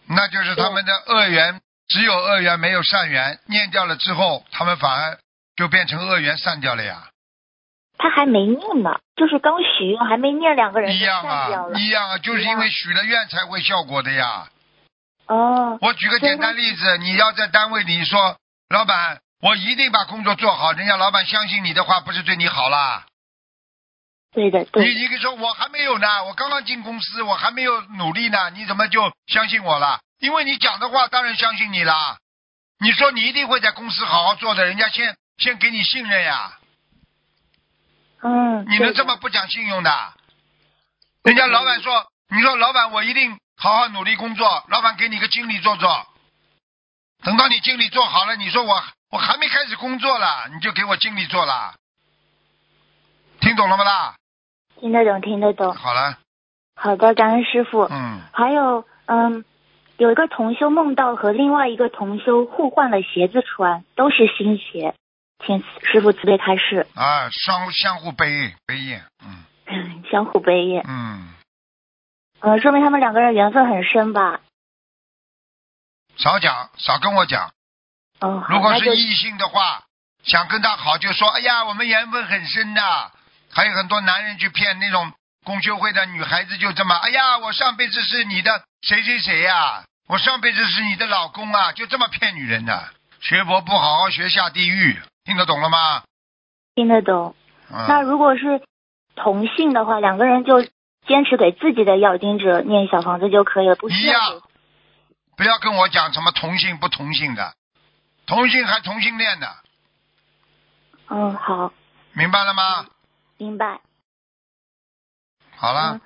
[0.07, 5.19] 那就是他们的恶缘只有恶缘没有善缘，念掉了之后，他们反而
[5.57, 7.09] 就变成恶缘散掉了呀。
[7.97, 11.49] 他还没念呢，就是刚许愿还没念，两个人就一样啊。
[11.77, 14.49] 一样啊，就是因为许了愿才会效果的呀。
[15.27, 18.37] 哦，我举个简单例子，你要在单位里说，
[18.69, 23.07] 老板，我一定把工作做好，人家老板相信你的话，不是对你好啦？
[24.33, 30.01] 对的，你对的，一个说，我还没有呢，我刚刚进公司，我还没有努力呢，你怎么就相信我了？
[30.21, 32.19] 因为你讲的话，当然相信你啦。
[32.81, 36.59] 你说你一定会在公司好好做的，人家先先给你信任呀。
[38.25, 39.91] 嗯，你能这么不讲信用的？
[41.25, 46.07] 人家老板说，你说老板，我一定好好努力工作，老板给你个经理做做。
[47.23, 51.75] 等到你经理做好了，你说我我还没开始工作了，你就给我经理做了，
[53.41, 54.15] 听懂了吗啦？
[54.81, 55.75] 听得懂，听得懂。
[55.75, 56.19] 好了，
[56.77, 57.83] 好的，感恩师傅。
[57.91, 59.45] 嗯，还有，嗯，
[59.99, 64.95] 有一个同修梦到和另外一个同修互换了鞋子穿，都是新鞋，
[65.47, 70.83] 请师傅慈悲开示，啊，相相互背背业，嗯相互悲业。
[70.87, 71.35] 嗯，
[72.41, 74.41] 呃，说明他们两个人缘分很深吧？
[76.17, 77.53] 少讲，少跟我讲。
[78.21, 79.83] 哦，如果是异性的话，
[80.23, 83.13] 想跟他好就说，哎呀，我们缘分很深的。
[83.53, 85.13] 还有很多男人去骗那种
[85.45, 92.91] 公修会的女孩子，就这么，哎呀，我上辈子是你的谁谁谁呀、我上辈子是你的老公啊，就这么骗女人的。
[93.21, 96.05] 学佛不好好学，下地狱，听得懂了吗？
[96.75, 97.35] 听得懂。
[97.71, 98.63] 嗯、那如果是
[99.17, 100.63] 同性的话，两个人就
[101.07, 104.19] 坚持给自己的要经者念小房子就可以了，不需要。
[105.37, 107.55] 不要跟我讲什么同性不同性的，
[108.27, 109.49] 同性还同性恋的，
[111.09, 111.73] 嗯，好，
[112.13, 112.87] 明白了吗？
[113.39, 113.81] 明白。
[115.57, 116.01] 好了嗯，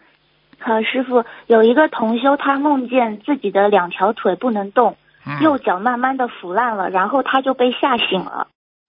[0.60, 8.48] 好，师傅，有一个同修，他梦见自己的两条腿不能动，嗯，右脚慢慢的腐烂了，然后他就被吓醒了，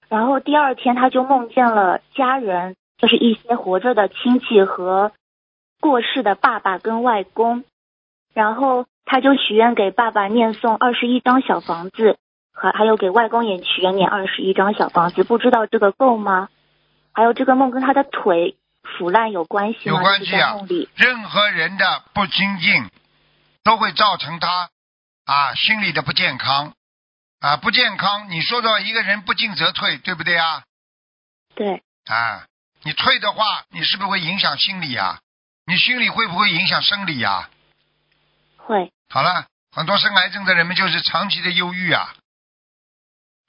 [0.09, 5.11] 然后第二天他就梦见了家人，就是一些活着的亲戚和
[5.79, 7.63] 过世的爸爸跟外公，
[8.33, 12.17] 然后他就许愿给爸爸念诵二十一张小房子，
[12.53, 16.49] 还还有给外公也许愿念二十一张小房子，不知道这个够吗？
[17.13, 19.97] 还有这个梦跟他的腿腐烂有关系吗？
[19.97, 20.55] 有关系啊。
[20.95, 22.89] 任何人的不精进，
[23.63, 24.69] 都会造成他
[25.25, 26.73] 啊心理的不健康
[27.39, 28.29] 啊不健康。
[28.29, 30.63] 你说的一个人不进则退，对不对啊？
[31.55, 32.45] 对，啊，
[32.83, 35.19] 你退的话，你是不是会影响心理啊？
[35.65, 37.49] 你心理会不会影响生理啊？
[38.57, 38.91] 会。
[39.09, 42.13] 好了，很多生癌症的人们就是长期的忧郁啊，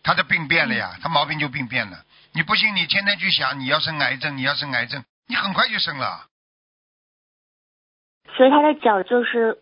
[0.03, 2.05] 他的病变了呀，他毛病就病变了。
[2.33, 6.27] 你不信，你天天去想你要生癌症，你要生癌症，你很快就生了。
[8.37, 9.59] 所以他的脚就是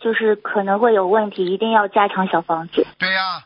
[0.00, 2.86] 就是可能会有问题，一定要加强小房子。
[2.98, 3.44] 对呀、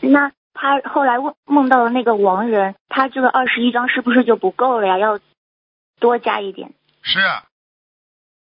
[0.00, 4.98] 那他后来梦梦到了那个亡人，他这个二十一张是不是就不够了呀？
[4.98, 5.18] 要
[5.98, 6.72] 多加一点。
[7.02, 7.20] 是，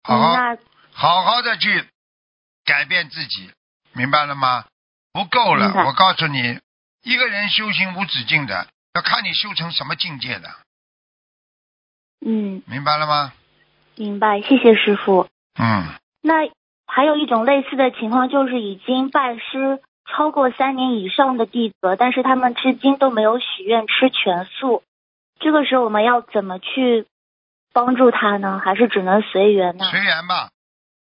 [0.03, 0.57] 好好、嗯，那
[0.91, 1.85] 好好的去
[2.65, 3.51] 改变自己，
[3.93, 4.65] 明白了吗？
[5.11, 6.59] 不够了，我告诉你，
[7.03, 10.49] 一个人修行无止境的，要看你修成什么境界的，
[12.25, 13.33] 嗯，明白了吗？
[13.95, 15.27] 明白，谢谢师傅。
[15.59, 15.87] 嗯，
[16.21, 16.49] 那
[16.85, 24.83] 还有一种类似的情况，就是已经拜师超过三年以上的弟子，但是他们至今都没有许愿吃全素。
[25.39, 27.07] 这个时候我们要怎么去
[27.73, 28.59] 帮助他呢？
[28.63, 29.85] 还是只能随缘呢？
[29.89, 30.49] 随缘吧，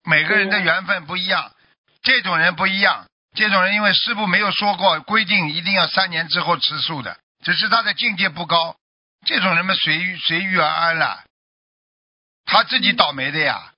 [0.04, 1.52] 每个人的缘分不一样，
[2.04, 8.76] 这种人不一样，这种人因为师傅没有说过规定一定要三年之后吃素的，只是他的境界不高，
[9.26, 11.24] 这种人们随随遇而安了，
[12.46, 13.74] 他自己倒霉的呀，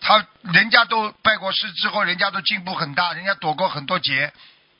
[0.00, 4.32] 他人家都拜过师之后，人家都进步很大，人家躲过很多劫，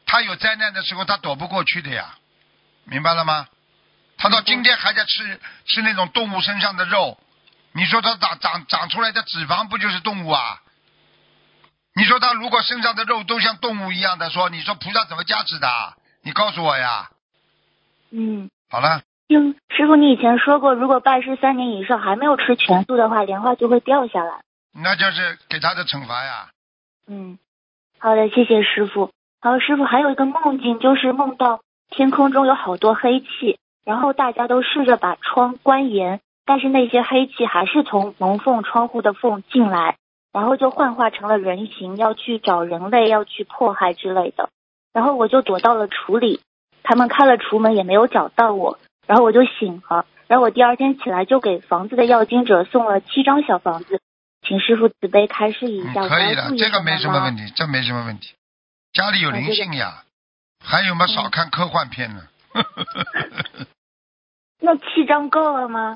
[0.07, 2.15] 他有灾难的时候他躲不过去的呀，
[2.85, 3.49] 明白了吗？
[4.17, 7.19] 他到今天还在吃吃那种动物身上的肉，
[7.73, 10.63] 你说他长长长出来的脂肪不就是动物啊？
[11.95, 15.97] 你说他如果身上的肉都像动物一样的说，你说菩萨怎么加持的啊？
[16.23, 17.11] 你告诉我呀。
[18.11, 24.41] 嗯，好了，听师傅，你以前说过，如果拜师三年以上还没有吃全素的话，莲花就会掉下来。
[24.73, 26.51] 那就是给他的惩罚呀。
[27.07, 27.39] 嗯，
[27.99, 29.11] 好的，谢谢师傅。
[29.47, 39.99] 然后师傅还有一个梦境，就是梦到天空中有好多黑气，然后大家都试着把窗关严，但是那些黑气还是从门缝、窗户的缝进来，
[40.33, 44.49] 然后就幻化成了人形，要去找人类，要去迫害之类的。
[44.93, 46.41] 然后我就躲到了橱里，
[46.83, 50.07] 他们开了橱门也没有找到我，然后我就醒了。
[50.27, 54.01] 然后我第二天起来就给房子的要经者送了七张小房子，
[54.45, 56.03] 请师傅慈悲开示一嗯，下。
[56.03, 57.37] 我可以的，这个没什么问。
[57.37, 58.33] 题，这没什么问题。
[58.97, 60.05] 家里有灵性呀，
[60.65, 62.27] 还有嗯嘛，少看科幻片呢。
[64.61, 65.95] 那七张够了吗？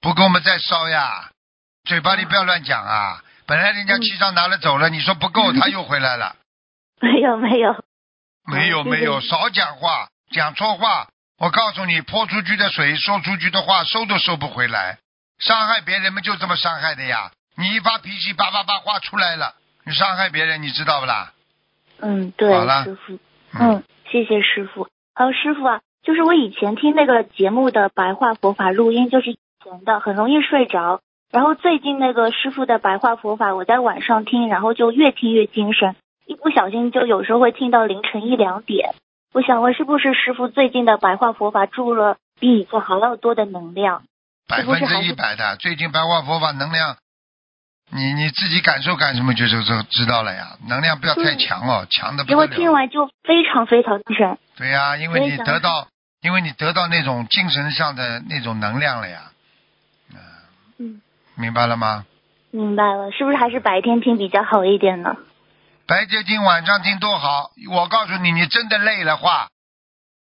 [0.00, 1.30] 不够我们再烧呀，
[1.84, 3.22] 嘴巴里不要乱讲啊。
[3.46, 6.34] 本来人家嗯七张拿了走了，你说不够，他又回来了。
[7.00, 7.84] 没有没有，
[8.44, 11.08] 没有嗯没有，少讲话，讲错话。
[11.38, 14.98] 我告诉你，泼出去的水，说出去的话，收都收不回来。
[15.38, 17.30] 伤害别人们就这么伤害的呀！
[17.56, 19.54] 你一发脾气，叭叭叭话出来了，
[19.84, 21.32] 你伤害别人，你知道不啦？
[22.00, 22.52] 嗯，对
[22.84, 23.18] 师傅，
[23.58, 24.88] 嗯，谢谢师傅。
[25.14, 31.00] 还有师傅啊，就是我以前听那个节目的白话佛法录音，就是以前的，很容易睡着。
[31.32, 38.94] 然后最近那个师傅的白话佛法，我在晚上听，然后就越听越精神，一不小心就有时候会听到凌晨一两点。
[39.32, 44.02] 我想问，是不是师傅最近的白话佛法注入了比以前还要多的能量？
[44.46, 45.56] 百分之一百的。
[45.56, 46.96] 最近白话佛法能量，
[47.94, 50.56] 你你自己感受感什么就就就知道了呀。
[50.66, 52.58] 能量不要太强哦，强的不因为得了。
[52.58, 54.36] 听完就非常非常精神。
[54.56, 55.86] 对呀、因为你得到，
[56.20, 59.30] 因为你得到那种精神上的那种能量了呀。
[60.78, 61.00] 嗯，
[61.36, 62.04] 明白了吗？
[62.50, 65.14] 明白了，是不是还是白天听比较好一点呢？
[65.86, 67.52] 白天听晚上听多好。
[67.70, 69.48] 我告诉你，你真的累了话，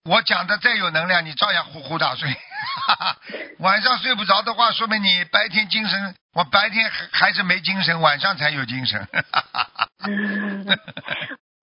[0.05, 2.35] 我讲的再有能量，你照样呼呼大睡。
[3.59, 9.07] 晚上睡不着的话，说明你白天精神，我白天还还是没精神，晚上才有精神。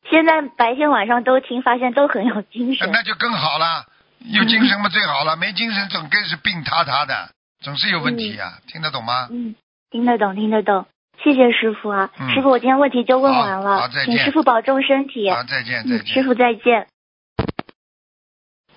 [0.10, 2.90] 现在白天晚上都听，发现都很有精神。
[2.94, 3.86] 那就更好了，
[4.20, 9.28] 有精神嘛最好了，没精神总更是病塌塌的，总是有问题呀、听得懂吗？
[9.32, 9.56] 嗯，
[9.90, 10.86] 听得懂，听得懂。
[11.24, 15.30] 谢谢师傅啊，嗯师傅，我今天问题就问完好好了，再见请师傅保重身体。
[15.30, 16.24] 好，再见再见，师。
[16.24, 16.88] 傅再见。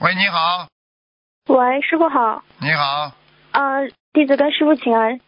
[0.00, 0.68] 喂，你好，
[1.46, 3.12] 喂，师傅好，你好，
[3.52, 5.20] 呃，弟子跟师傅请安。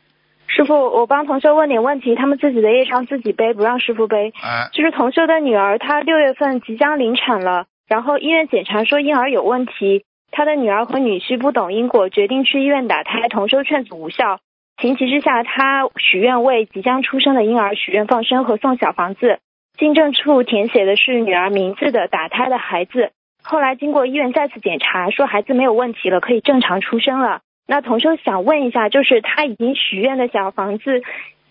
[0.46, 4.32] 师傅，我帮同修问点问题，他们自己的业障自己背，不让师傅背。
[4.42, 14.40] 哎，就是同修的女儿，她六月份即将临产了，然后医院检查说婴儿有问题，她的女儿和女婿不懂因果，决定去医院打胎，同修劝阻无效。
[14.80, 19.40] 情急之下，她许愿为即将出生的婴儿许愿放生和送小房子，
[19.76, 23.12] 进证处填写的是女儿名字的打胎的孩子。
[23.46, 27.42] 后来经过医院再次检查，说孩子没有问题了，可以正常出生了。
[27.66, 31.02] 那同修想问一下，就是他已经许愿的小房子，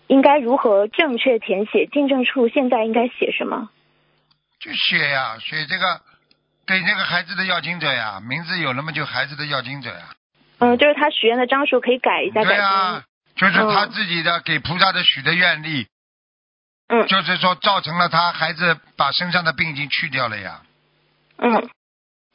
[0.06, 1.86] 应该如何正确填写？
[1.86, 3.70] 进证处现在应该写什么？
[4.60, 6.00] 就写呀，写这个
[6.66, 10.14] 给这个孩子的要经者呀，名字有了嘛，就孩子的要经者呀。
[10.58, 13.02] 嗯，就是他许愿的张数可以改一下，对呀、
[13.36, 15.86] 就是他嗯自己的给菩萨的许的愿力，
[16.88, 20.62] 嗯就是说造成了他孩子把身上的病已经去掉了呀，
[21.36, 21.68] 嗯，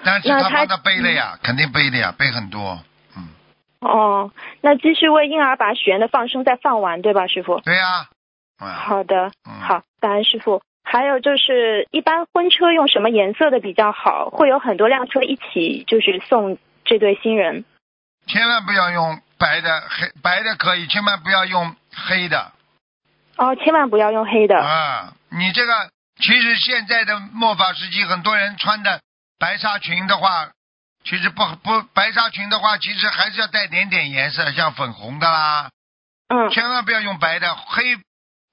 [0.04, 2.80] 但是那他他帮他背了呀，肯定背的呀，背很多，
[3.16, 3.30] 嗯，
[3.82, 7.60] 哦，那继续为婴儿把许愿的放生再放完，对吧，师傅？
[7.62, 8.08] 对呀，
[8.60, 10.62] 嗯，好的，嗯好，感恩师傅。
[10.84, 14.30] 还有就是，一般婚车用什么颜色的比较好？
[14.30, 17.64] 会有很多辆车一起，就是送这对新人。
[18.28, 22.52] 千万不要用白的，黑白的可以，千万不要用黑的
[23.38, 24.60] 哦，千万不要用黑的。
[24.60, 25.74] 啊，你这个
[26.20, 29.02] 其实现在的末法时期，很多人穿的
[29.42, 30.52] 白纱裙的话，
[31.04, 35.72] 其实不不白纱裙的话，其实还是要带点点颜色，像粉红的啦，
[36.28, 37.98] 嗯千万不要用白的，黑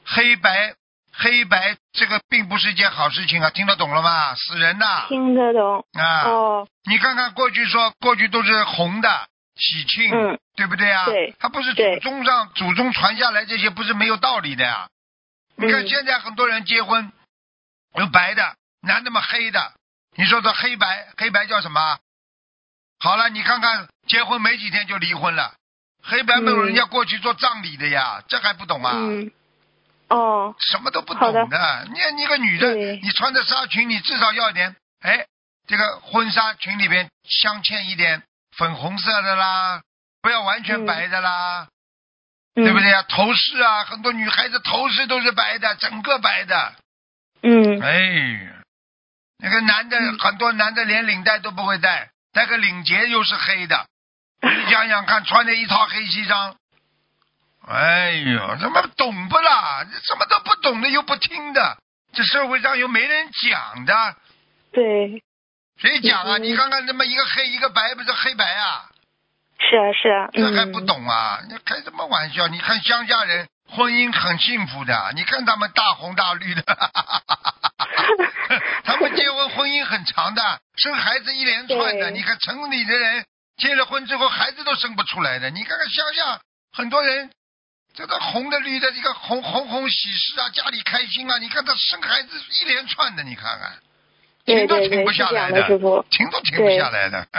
[0.07, 0.75] 黑白
[1.13, 4.35] 黑白这个并不是一件好事情啊，听得懂了吗？
[4.35, 5.05] 死人呐！
[5.09, 5.85] 听得懂。
[5.93, 11.05] 啊，哦，你看看过去说过去都是红的喜庆，嗯对不对啊？
[11.05, 14.89] 对它不是祖宗上祖宗传下来这些不是没有道理的呀。
[15.57, 17.13] 你看嗯现在很多人结婚
[17.97, 19.73] 有白的，男的嘛黑的，
[20.19, 21.99] 你说这黑白黑白叫什么？
[22.99, 25.55] 好了，你看看结婚没几天就离婚了，
[26.03, 28.93] 黑白没有嗯人家过去做葬礼的呀，这还不懂啊？
[28.95, 29.31] 嗯，
[30.09, 31.89] 哦，什么都不懂的。
[31.93, 35.25] 你你个女的，你穿着纱裙，你至少要点，哎，
[35.69, 38.25] 这个婚纱裙里边镶嵌一点
[38.57, 39.83] 粉红色的啦，
[40.21, 41.69] 不要完全嗯白的啦，
[42.57, 42.65] 嗯。
[42.65, 42.89] 对不对？
[42.89, 43.05] 呀？
[43.05, 46.75] 头饰啊，很多女孩子头饰都是白的，整个白的，
[47.43, 47.81] 嗯。
[47.81, 48.58] 哎，
[49.39, 53.87] 那个男的、嗯很多男的连领带都不会戴，戴个领结又是黑的，
[54.43, 56.57] 你想想看，穿着一套黑西装。
[57.67, 59.85] 哎呦，怎么懂不啦？
[60.05, 61.79] 什么都不懂的又不听的，
[62.13, 64.17] 这社会上又没人讲的，
[64.73, 65.23] 对，
[65.79, 66.39] 谁讲啊？
[66.39, 68.87] 嗯你看看这么一个黑一个白，不是黑白啊？
[69.61, 71.41] 是啊是啊，这还不嗯懂啊？
[71.49, 72.47] 你开什么玩笑？
[72.49, 76.63] 你看乡下人婚姻很幸福的，你看他们大红大绿的，
[78.85, 82.11] 他们结婚婚姻很长的，生孩子一连串的。
[82.11, 83.25] 你看城里的人
[83.57, 86.41] 结了婚之后孩子都生不出来的，你看看乡下
[86.73, 87.31] 很多人。
[87.95, 91.39] 这个红的绿的，这个红红红喜事啊，家里开心啊！
[91.39, 93.73] 你看他生孩子一连串的，你看看，
[94.45, 95.63] 停都停不下来样的。
[96.09, 97.27] 停都停不对下来的。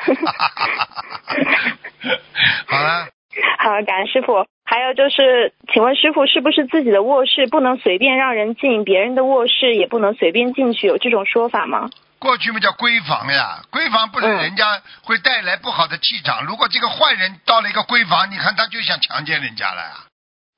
[2.66, 3.08] 好了，
[3.58, 4.46] 好，感恩师傅。
[4.64, 11.90] 还有就是，请问师傅，是不是自己的卧室不能随便让人进，别人的卧室也不能随便进去，有这种说法吗？
[12.20, 16.44] 过去嘛叫闺房呀，闺房不是嗯人家会带来不好的气场。
[16.44, 19.92] 如果这个坏人到了一个闺房，你看他就想强奸人家了呀。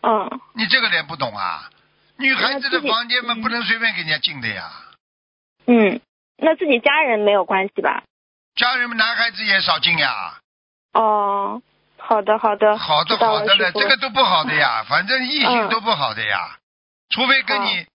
[0.03, 1.71] 嗯，你这个人不懂啊？
[2.19, 4.65] 女孩子的房间嘛，嗯不能随便给人家进的呀。
[5.67, 6.01] 嗯，
[6.37, 8.03] 那自己家人没有关系吧？
[8.57, 10.35] 家人们男孩子也少进呀。
[10.93, 11.63] 哦，
[12.03, 16.59] 好的好的，好的好的了，这个都不好的呀， 反正异性嗯都不好的呀，
[17.11, 17.87] 除非跟你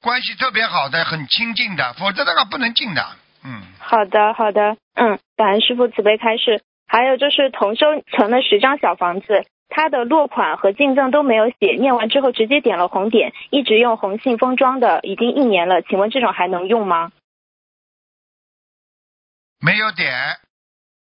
[0.00, 3.06] 关系特别好的、很亲近的，否则的话不能进的。
[3.44, 6.62] 嗯，好的好的，嗯，感恩师傅慈悲开示。
[6.86, 17.10] 还有就是同修存了十张小房子，他的落款和进赠都没有写，念完之后直接点了红点，一直用红信封装的，已经一年了，请问这种还能用吗？
[19.60, 20.12] 没有点，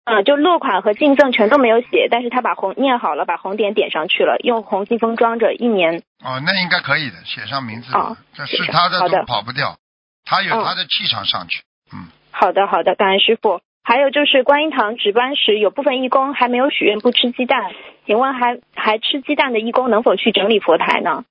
[0.07, 6.05] 嗯，就落款和进赠全都没有写，但是他把红念好了，把红点点上去了，用红信封装着，一年。
[6.25, 9.77] 哦，那应该可以的，写上名字哦，这是他的都好的跑不掉，
[10.25, 11.65] 他有嗯他的气场上去。
[11.93, 13.61] 嗯，好的，好的，感恩师傅。
[13.83, 17.73] 还有就是观音堂值班时，有部分义工还没有许愿不吃鸡蛋，
[18.05, 21.25] 请问还还吃鸡蛋的义工能否去整理佛台呢？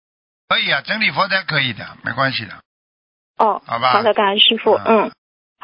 [0.47, 2.53] 可以啊，整理佛台可以的，没关系的。
[3.37, 4.73] 哦，好吧好的，感恩师傅。
[4.75, 5.11] 嗯嗯，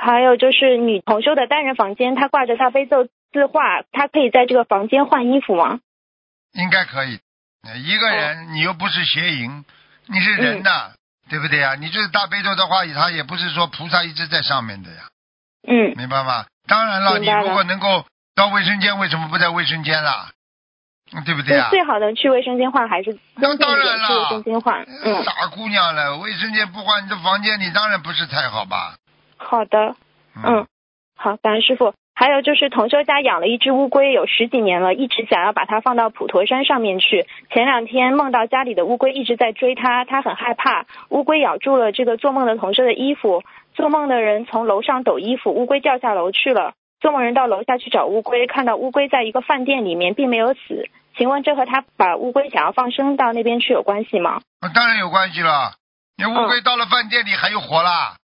[0.01, 5.79] 还有就是女同修的单人房间，她挂着大悲咒字画，她可以在这个房间换衣服吗？
[6.53, 7.19] 应该可以。
[7.63, 9.63] 呃一个人，你又不是邪淫，
[10.07, 10.91] 你是嗯人呐，
[11.29, 11.75] 对不对呀？
[11.75, 15.03] 你这大悲咒的话，他也不是说菩萨一直在上面的呀，
[15.67, 16.45] 嗯，明白吗？
[16.67, 18.03] 当然了，你如果能够
[18.35, 20.31] 到卫生间，为什么不在卫生间啦？
[21.13, 21.69] 嗯对不对啊？
[21.69, 24.83] 最好能去卫生间换，还是那当然了去卫生间换？
[25.03, 28.95] 嗯，傻姑娘了，卫生间不换，你这房间里当然不是太好吧？
[29.43, 29.95] 好的。
[30.35, 30.65] 嗯，
[31.15, 31.93] 好，感恩师傅。
[32.13, 37.25] 还有就是同修家养了一只乌龟，有十几年了，一直想要把它放到普陀山上面去。
[37.49, 40.85] 前两天梦到家里的乌龟一直在追他，他很害怕。
[41.09, 46.73] 乌龟咬住了这个做梦的同修的衣服，做梦的人从楼上抖衣服，乌龟掉下楼去了。
[46.99, 50.89] 做梦人到楼下去找乌龟，看到乌龟在一个饭店里面，并没有死。
[51.17, 54.41] 请问这和他把乌龟想要放生到那边去有关系吗？
[54.75, 55.73] 当然有关系了。
[56.17, 58.17] 你乌龟到了饭店里还有活啦，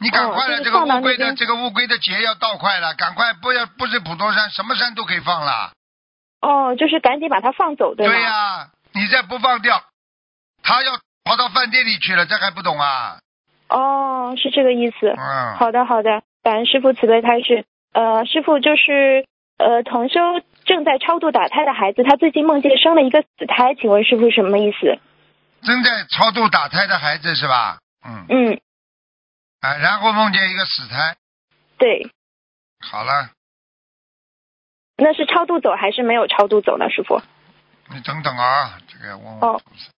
[0.00, 5.72] 你赶快了，这个乌龟的这个乌龟的节要到快了，赶快不要不是普陀山，什么山都可以放了。
[6.40, 8.12] 哦，就是赶紧把它放走，对吗？
[8.12, 9.82] 对呀、你再不放掉，
[10.62, 10.92] 它要
[11.24, 13.18] 跑到饭店里去了，这还不懂啊？
[13.68, 15.08] 哦，是这个意思。
[15.08, 17.64] 嗯，好的，好的，感恩师傅慈悲开示。
[17.92, 19.24] 呃，师傅就是
[19.56, 20.20] 呃，同修
[20.64, 24.98] 正在超度打胎的孩子，他最近梦见生了一个死胎，请问师傅什么意思？
[25.62, 27.78] 正在超度打胎的孩子是吧？
[28.04, 28.60] 嗯，嗯，
[29.64, 31.16] 啊，然后梦见一个死胎，
[31.78, 32.10] 对，
[32.80, 33.30] 好了，
[34.98, 36.90] 那是超度走还是没有超度走呢？
[36.90, 37.22] 师傅？
[37.88, 39.90] 你等等啊，这个要问问哦菩萨。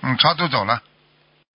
[0.00, 0.82] 嗯，超度走了。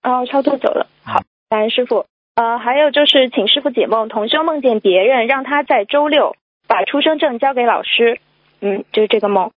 [0.03, 0.88] 哦，超度走了。
[1.03, 2.05] 好嗯，感恩师傅。
[2.36, 6.36] 呃，还有就是，请师傅解梦，同修梦见别人让他在周六
[6.67, 8.21] 把出生证交给老师，
[8.59, 9.51] 嗯，就是这个梦。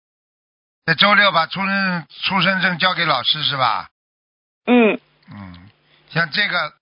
[0.86, 3.90] 在周六把出生出生证交给老师是吧？
[4.66, 5.00] 嗯
[5.32, 5.63] 嗯，
[6.14, 6.74] 像这个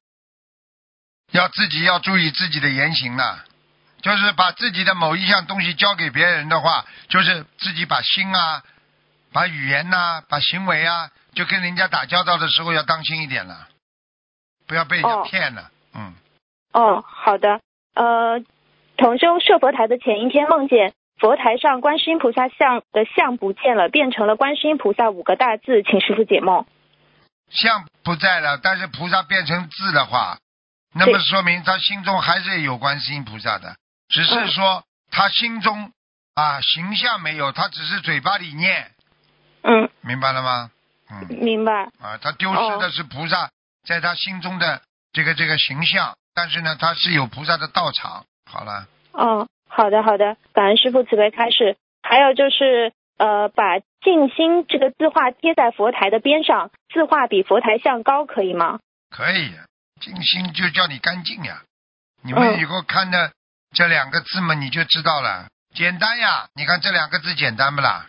[1.32, 3.46] 要自己要注意自己的言行了，
[4.02, 8.62] 就是把自己的某一项东西交给别人的话，就是自己把心啊、
[9.32, 13.70] 把语言呐、把行为啊，就跟人家打交道的时候要当心一点了，
[14.68, 15.72] 不要被人家哦骗了。
[15.96, 16.14] 嗯，
[16.74, 17.62] 哦，好的。
[17.94, 18.44] 呃，
[18.98, 26.66] 同修设佛台的前一天梦见佛台上观世音菩萨像的像不见了，变成了观世音菩萨五个大字，请师傅解梦。
[27.52, 30.38] 像不在了，但是菩萨变成字的话，
[30.94, 33.76] 那么说明他心中还是有观世音菩萨的，
[34.10, 35.92] 只是嗯说他心中
[36.34, 38.92] 啊形象没有，他只是嘴巴里念，
[39.64, 40.72] 嗯，明白了吗？
[41.10, 41.28] 嗯。
[41.40, 41.90] 明白。
[42.00, 43.50] 啊，他丢失的是菩萨
[43.86, 44.82] 在他心中的
[45.14, 48.26] 这个这个形象，但是呢，他是有菩萨的道场。
[48.50, 51.78] 好了，哦，好的好的，感恩师傅慈悲开示。
[52.04, 58.80] 还有就是，呃，把静心这个字画贴在佛台的边上，字画比佛台像高，可以吗？
[59.10, 59.52] 可以，
[60.00, 61.62] 静心就叫你干净呀。
[62.24, 63.32] 你嗯们以后看的
[63.76, 66.48] 这两个字嘛，你就知道了，简单呀。
[66.56, 68.08] 你看这两个字简单不啦？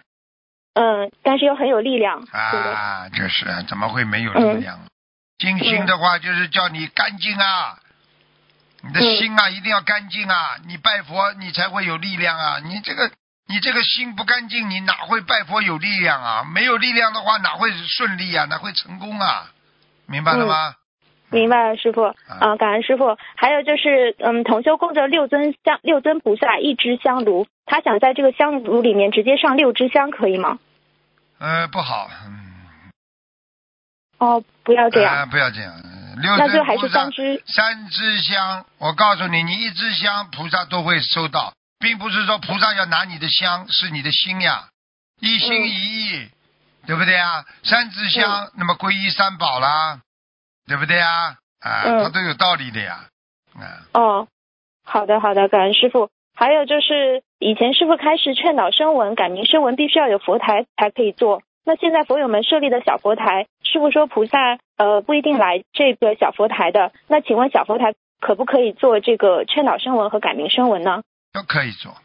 [0.74, 2.22] 嗯，但是又很有力量？
[2.32, 4.80] 啊，就是啊怎么会没有力量？
[5.38, 7.78] 静心的话就是叫你干净啊，
[8.82, 12.58] 你的嗯心啊一定要干净啊，你拜佛你才会有力量啊。
[12.64, 13.10] 你这个
[13.48, 16.44] 你这个心不干净，你哪会拜佛有力量啊？
[16.54, 18.44] 没有力量的话，哪会顺利啊？
[18.46, 19.50] 哪会成功啊？
[20.06, 20.74] 明白了吗？
[21.30, 22.02] 明白了，师傅。
[22.02, 23.16] 啊、感恩师傅。
[23.36, 30.58] 还有就是，嗯，同修供着六尊香六尊菩萨一支香炉，他想在这个香炉里面直接上六支香，可以吗？
[31.38, 32.92] 呃，不好，嗯，
[34.18, 35.74] 哦，不要这样，啊不要这样。
[36.20, 37.42] 六那就还是尊菩萨三支。
[37.46, 44.68] 三支香，我告诉你，你一支香，菩萨都会收到，并不是说菩萨要拿你的香，是你的心呀，
[45.20, 46.28] 一心嗯一意，
[46.86, 47.44] 对不对啊？
[47.64, 50.00] 三支香，那么皈依三宝啦，
[50.68, 51.34] 对不对啊？
[51.60, 53.06] 啊，嗯它都有道理的呀，
[53.56, 54.28] 啊，哦，
[54.84, 56.08] 好的好的，感恩师傅。
[56.34, 61.42] 还有就是，以前师傅开始劝导声闻改名声闻必须要有佛台才可以做。
[61.64, 66.92] 那现在佛友们设立的小佛台，师傅说菩萨呃不一定来这个小佛台的。
[67.06, 71.02] 那请问小佛台可不可以做这个劝导声闻和改名声闻呢？
[71.32, 71.96] 都可以做，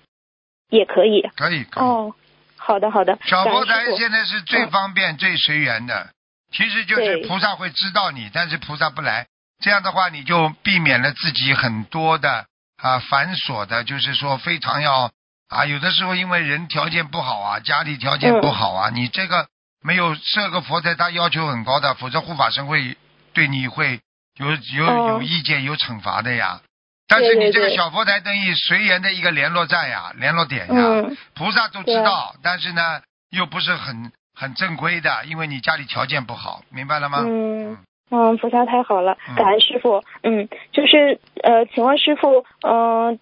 [0.69, 1.21] 也可以。
[1.35, 1.83] 可以可以。
[1.83, 2.15] 哦，
[2.55, 6.09] 好的好的，小佛台现在是最方便、最随缘的，
[6.51, 9.27] 其实就是菩萨会知道你，但是菩萨不来，
[9.59, 12.45] 这样的话你就避免了自己很多的
[12.77, 15.11] 啊繁琐的，就是说非常要
[15.49, 19.47] 啊，有的时候因为人条件不好啊，家里条件不好啊，你这个
[19.81, 22.97] 没有设个佛台，他要求很高的，否则护法神会
[23.33, 23.99] 对你会
[24.37, 25.07] 有有哦。
[25.09, 26.61] 有意见、有惩罚的呀。
[27.07, 37.23] 但是你这个小佛台等于随缘的一个联络站呀，联络点呀，嗯菩萨都知道，但是呢，又不是很很正规的，因为你家里条件不好，明白了吗？
[37.25, 37.77] 嗯
[38.09, 40.03] 嗯，菩萨太好了嗯，感恩师傅。
[40.23, 43.19] 嗯，就是呃，请问师傅，嗯、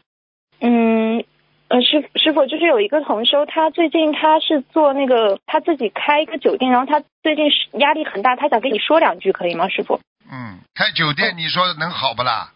[0.60, 1.26] 嗯
[1.68, 10.00] 呃，师师傅，就是有一个同修，他最近他是做那个他自己开一个酒店，然后他最近是压力很大，他想跟你说两句，可以吗，师傅？
[10.32, 12.52] 嗯，开酒店你说能好不啦？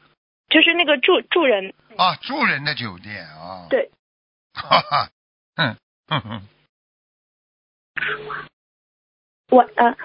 [0.49, 3.67] 就是那个住住人，啊，住人的酒店啊。
[3.69, 3.91] 对。
[4.53, 5.09] 哈哈，
[5.55, 5.77] 嗯
[6.07, 6.47] 哼哼，
[9.49, 9.95] 我呃，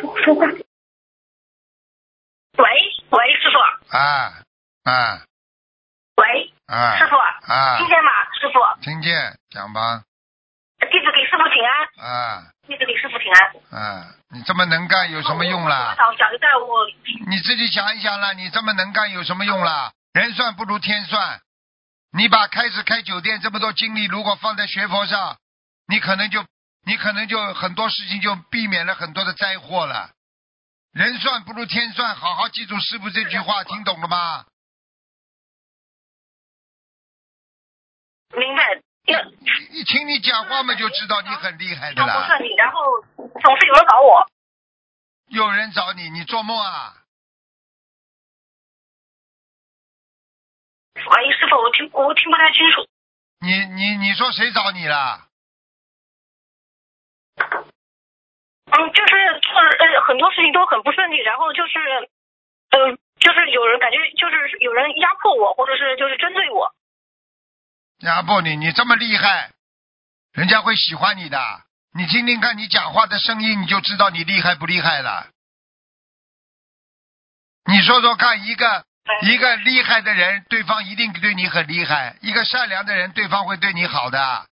[0.00, 0.46] 说说话，
[2.58, 2.64] 喂
[3.10, 3.58] 喂，师傅，
[3.96, 4.42] 啊
[4.82, 5.24] 啊。
[6.16, 7.78] 喂，啊师傅，啊。
[7.78, 8.10] 听，见吗？
[8.34, 10.02] 师傅，听见讲吧
[10.78, 13.38] 弟子给师傅请安，啊弟子给师傅请安。
[13.70, 15.94] 啊，你这么能干有什么用啦？
[15.96, 16.86] 想想一下我，
[17.26, 19.92] 你自己想一想啦，你这么能干有什么用啦？
[20.12, 21.40] 人算不如天算。
[22.12, 25.36] 你把开始开酒店这么多精力，如果放在学佛上，
[25.86, 26.44] 你可能就
[26.86, 30.10] 你可能就很多事情就避免了很多的灾祸了。
[30.92, 34.46] 人算不如天算，好好记住师傅这句话，听懂了吗？
[38.36, 38.62] 明白。
[39.08, 39.24] 那
[39.72, 42.26] 一听你讲话嘛，就知道你很厉害的啦不啦。
[42.26, 42.80] 顺利，然后
[43.16, 44.26] 总是有人找我。
[45.28, 46.94] 有人找你，你做梦啊？
[50.94, 52.86] 喂，师傅，我听我听不太清楚。
[53.40, 55.28] 你你你说谁找你了？
[57.36, 61.78] 嗯，就是做呃很多事情都很不顺利，然后就是
[62.70, 66.74] 呃就是有人感觉就是有人压迫我，或者是就是针对我。
[68.00, 69.50] 压迫你，你这么厉害，
[70.32, 71.38] 人家会喜欢你的。
[71.94, 75.30] 你听听看，你讲话的声音，你就知道你厉害不厉害了。
[77.64, 78.84] 你说说看，一个
[79.22, 84.46] 一个厉害的人，对方一定对你很厉害；一个善良的人，对方会对你好的。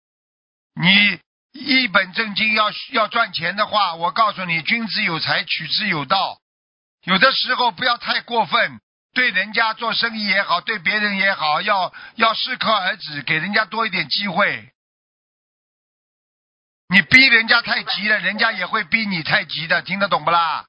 [0.75, 1.21] 你
[1.53, 6.39] 一本正经要要赚钱的话，我告诉你，君子有财，取之有道。
[7.05, 8.81] 有的时候不要太过分，
[9.15, 14.73] 对人家做生意也好，对别人也好，要要适可而止，给人家多一点机会。
[16.89, 20.67] 你逼人家太急了，人家也会逼你太急的，听得懂不啦？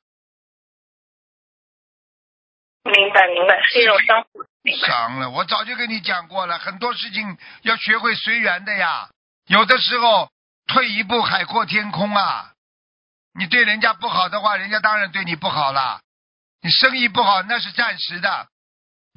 [2.83, 4.43] 明白明白，是一种相互。
[4.85, 9.09] 伤了，我早就跟你讲过了，很多事情要学会随缘的呀。
[9.47, 10.29] 有的时候
[10.67, 12.51] 退一步海阔天空啊。
[13.33, 16.01] 你对人家不好的话，人家当然对你不好了。
[16.63, 18.47] 你生意不好那是暂时的，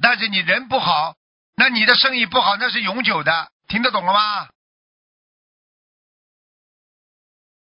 [0.01, 1.15] 但是你人不好，
[1.55, 4.49] 那你的生意不好那是永久的，听得懂了吗？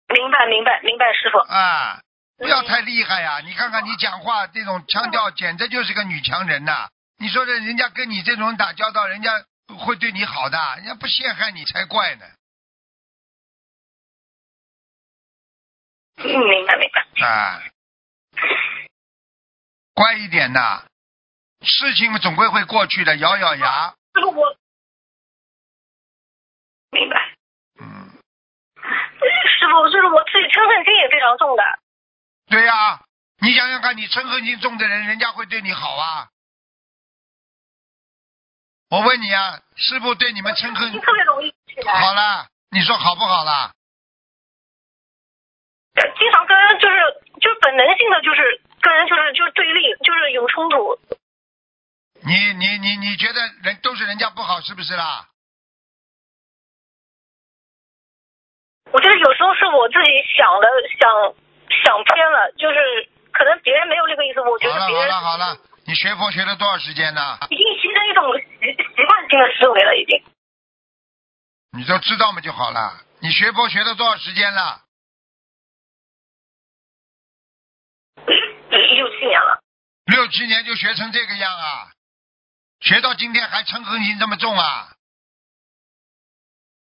[0.08, 1.38] 明白明白明白，师傅。
[1.52, 2.00] 啊，
[2.38, 3.40] 不要太厉害呀！
[3.40, 6.88] 你看看你讲话这种腔调，简直就是个女强人呐！
[7.18, 9.44] 你说这人家跟你这种人打交道，人家
[9.84, 12.24] 会对你好的，人家不陷害你才怪呢。
[16.18, 17.26] 嗯，明白明白。
[17.26, 17.60] 啊，
[19.96, 20.84] 乖一点呐，
[21.62, 23.94] 事情总归会过去的，咬咬牙。
[24.12, 24.54] 师傅我
[26.90, 27.16] 明白。
[27.80, 31.62] 嗯，师傅，就是我自己嗔恨心也非常重的。
[32.48, 33.00] 对呀、
[33.40, 36.28] 你想想看，你嗔恨心重的人，人家会对你好啊。
[38.90, 43.72] 我问你啊，师傅对你们嗔恨心特别容易起来，好了，你说好不好啦？
[45.96, 46.96] 经常跟就是
[47.40, 50.94] 就是本能性的就是跟人就是就是对立，就是有冲突。
[52.22, 55.26] 你你你你觉得人都是人家不好是不是啦？
[58.92, 60.68] 我觉得有时候是我自己想的
[61.00, 61.34] 想
[61.82, 67.38] 想偏了，就是可能别人没有这个意思，我觉好了好得别人了好了，你学佛学了多少时间呢？
[67.50, 70.22] 已经形成一种习习惯性的思维了，已经。
[71.72, 73.02] 你都知道嘛就好了。
[73.18, 74.85] 你学佛学了多少时间了？
[78.78, 79.62] 六七年了，
[80.06, 81.92] 六七年就学成这个样啊？
[82.80, 84.94] 学到今天还嗔恨心这么重啊？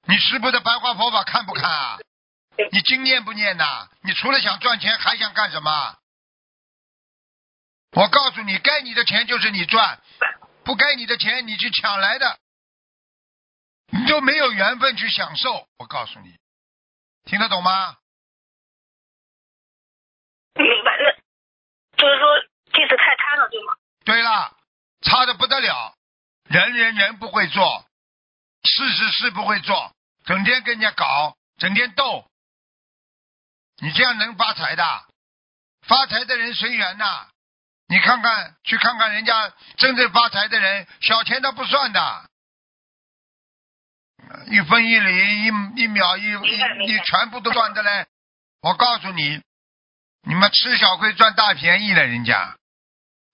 [0.07, 1.97] 你师傅的白话佛法看不看啊？
[2.71, 3.89] 你经念不念呐？
[4.01, 5.97] 你除了想赚钱还想干什么？
[7.91, 10.01] 我告诉你，该你的钱就是你赚，
[10.63, 12.39] 不该你的钱你去抢来的，
[13.87, 15.67] 你就没有缘分去享受。
[15.77, 16.37] 我告诉你，
[17.23, 17.97] 听得懂吗？
[20.55, 21.16] 明白了。
[21.97, 22.39] 就是说
[22.71, 23.73] 弟子太贪了，对吗？
[24.05, 24.55] 对了，
[25.01, 25.95] 差的不得了，
[26.45, 27.85] 人人人不会做，
[28.63, 29.93] 事事事不会做，
[30.25, 32.29] 整天跟人家搞，整天斗，
[33.79, 35.05] 你这样能发财的？
[35.87, 37.27] 发财的人随缘呐，
[37.87, 42.29] 你看看，去看看人家真正发财的人，小钱他不算的，
[44.51, 45.47] 一分一厘，一
[45.81, 48.07] 一秒一一一全部都赚的嘞。
[48.61, 49.41] 我告诉你，
[50.27, 52.57] 你们吃小亏赚大便宜了，人家。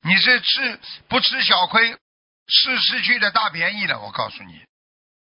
[0.04, 1.98] 你是吃不吃小亏，
[2.46, 4.00] 是失去的大便宜了。
[4.00, 4.64] 我告诉你，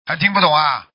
[0.06, 0.90] 还听不懂啊？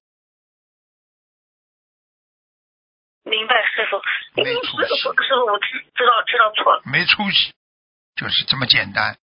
[3.22, 4.02] 明白，师傅。
[4.42, 6.82] 没出息师傅，我知知道知道错了。
[6.84, 7.54] 没出息，
[8.16, 9.16] 就是这么简单。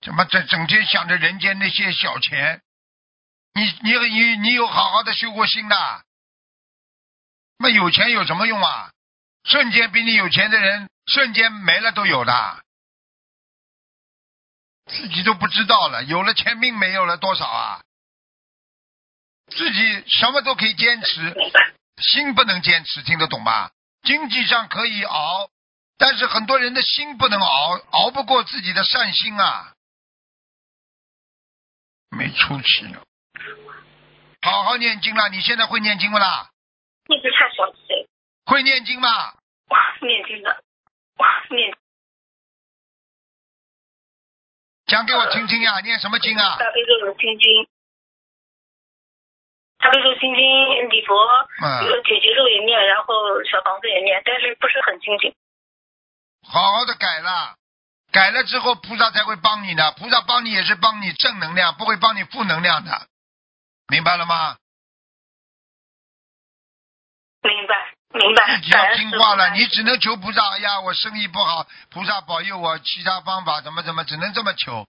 [0.00, 2.62] 怎么整整天想着人间那些小钱？
[3.52, 6.04] 你你你你有好好的修过心的？
[7.58, 8.92] 那有钱有什么用啊？
[9.44, 12.64] 瞬间比你有钱的人瞬间没了都有的，
[14.86, 16.04] 自己都不知道了。
[16.04, 17.82] 有了钱命没有了多少啊？
[19.48, 21.34] 自己什么都可以坚持，
[21.98, 23.70] 心不能坚持，听得懂吗？
[24.02, 25.50] 经济上可以熬，
[25.98, 29.74] 但是很多人的心不能熬，熬不过自己的善心啊，
[32.10, 33.02] 没出息了。
[34.42, 35.28] 好好念经啦！
[35.28, 36.50] 你现在会念经不啦？
[37.08, 37.79] 一直太小。
[38.50, 39.08] 会念经吗？
[39.68, 40.50] 哇，念经的，
[41.18, 41.72] 哇，念
[44.86, 45.78] 讲给我听听呀！
[45.82, 46.58] 念什么经啊？
[46.58, 47.68] 大悲咒、心经，
[49.78, 51.14] 大悲咒、心经、礼佛，
[51.62, 55.32] 嗯，解结咒也念，然后小房子也念，但是不是很精进。
[56.42, 57.54] 好好的改了，
[58.10, 59.92] 改了之后菩萨才会帮你的。
[59.92, 63.06] 菩萨帮你也是帮你正能量，不会帮你负能量的，
[63.86, 64.56] 明白了吗？
[67.42, 67.79] 明白，
[68.12, 68.56] 明白。
[68.56, 70.50] 自己要听话了，你只能求菩萨。
[70.50, 74.86] 哎呀，我生意不好，菩萨保佑我，其他方法怎么怎么，只能这么求。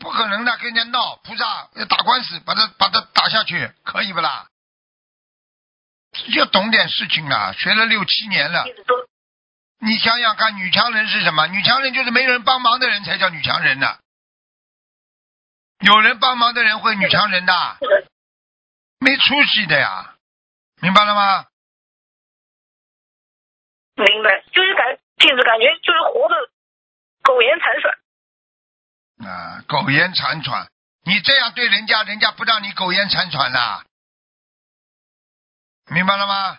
[0.00, 4.46] 不可能的，跟人家闹，菩萨要打官司，把他把他打下去，可以不啦？
[6.34, 7.52] 要懂点事情啊！
[7.52, 8.64] 学了六七年了
[9.78, 11.46] 你想想看，女强人是什么？
[11.46, 13.96] 女强人就是没人帮忙的人才叫女强人呢。
[15.80, 17.78] 有人帮忙的人会女强人的，
[18.98, 20.14] 没出息的呀，
[20.80, 21.46] 明白了吗？
[24.02, 26.34] 明白，就是感一直感觉就是活的
[27.22, 27.98] 苟延残喘。
[29.28, 30.68] 啊，苟延残喘，
[31.04, 33.84] 你这样对人家，人家不让你苟延残喘啦，
[35.86, 36.58] 明白了吗？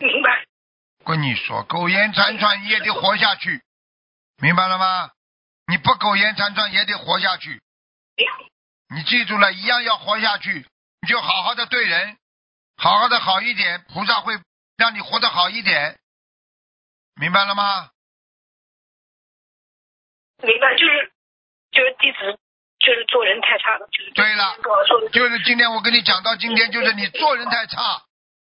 [0.00, 0.44] 明白，
[1.04, 3.62] 跟你说，苟延残喘你也得活下去，
[4.38, 5.12] 明白了吗？
[5.68, 7.62] 你不苟延残喘也得活下去，
[8.94, 10.66] 你记住了，一样要活下去，
[11.00, 12.18] 你就好好的对人，
[12.76, 14.38] 好好的好一点，菩萨会
[14.76, 15.98] 让你活得好一点，
[17.16, 17.90] 明白了吗？
[20.42, 21.12] 明白，就是
[21.70, 22.38] 就是弟子
[22.80, 24.56] 就是做人太差了，就是对了
[24.86, 28.02] 说就是今天我跟你讲到今天，就是你做人太差，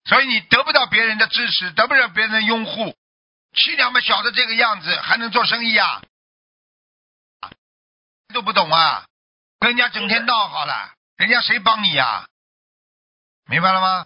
[0.06, 2.96] 所以你得不到别人的支持，得不到别人的拥护，
[3.54, 6.04] 气量嘛小的这个样子，还能做生意啊？
[8.34, 9.08] 都不懂啊，
[9.60, 12.28] 跟人家整天闹好了，人家谁帮你呀、
[13.46, 14.06] 明白了吗？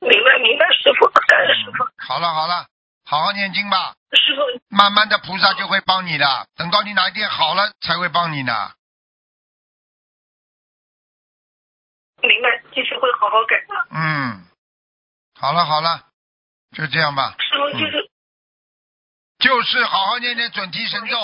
[0.00, 2.66] 明白明白，师傅，感恩师傅，好了好了，
[3.04, 8.72] 好好念经吧，师傅慢慢的菩萨就会帮你的，等到你哪一天好了才会帮你呢。
[12.22, 13.56] 明白，继续会好好改。
[13.90, 14.44] 嗯，
[15.34, 16.06] 好了好了，
[16.72, 17.34] 就这样吧。
[17.38, 18.10] 师傅就是
[19.38, 21.16] 就是好好念念准提神咒。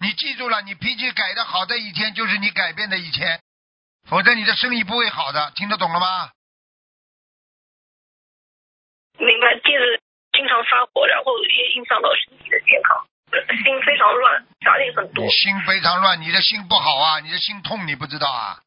[0.00, 3.42] 你记住了，你脾气改的好的一天，就是你改变的一天，
[4.08, 5.50] 否则你的生意不会好的。
[5.56, 6.30] 听得懂了吗？
[9.20, 10.00] 明白，就是
[10.32, 13.04] 经常发火，然后也影响到身体的健康，
[13.62, 15.30] 心非常乱，杂念很多你。
[15.30, 18.62] 心非常乱，你的心不好啊，你的心痛，你不知道啊？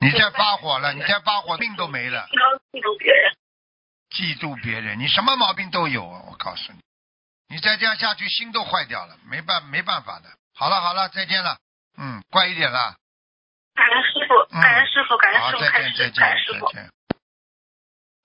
[0.00, 2.26] 你再发火了，你再发火，命都没了。
[2.30, 3.32] 经常记住别人。
[4.10, 6.22] 嫉妒别人，你什么毛病都有啊！
[6.30, 6.78] 我告诉你，
[7.48, 10.28] 你再这样下去，心都坏掉了，没办没办法的。
[10.54, 11.58] 好了好了，再见了，
[11.98, 12.96] 嗯，乖一点了。
[13.74, 16.82] 感恩师傅，嗯感恩师傅，感恩，师傅，再见再见感恩师傅再。
[16.82, 16.95] 见。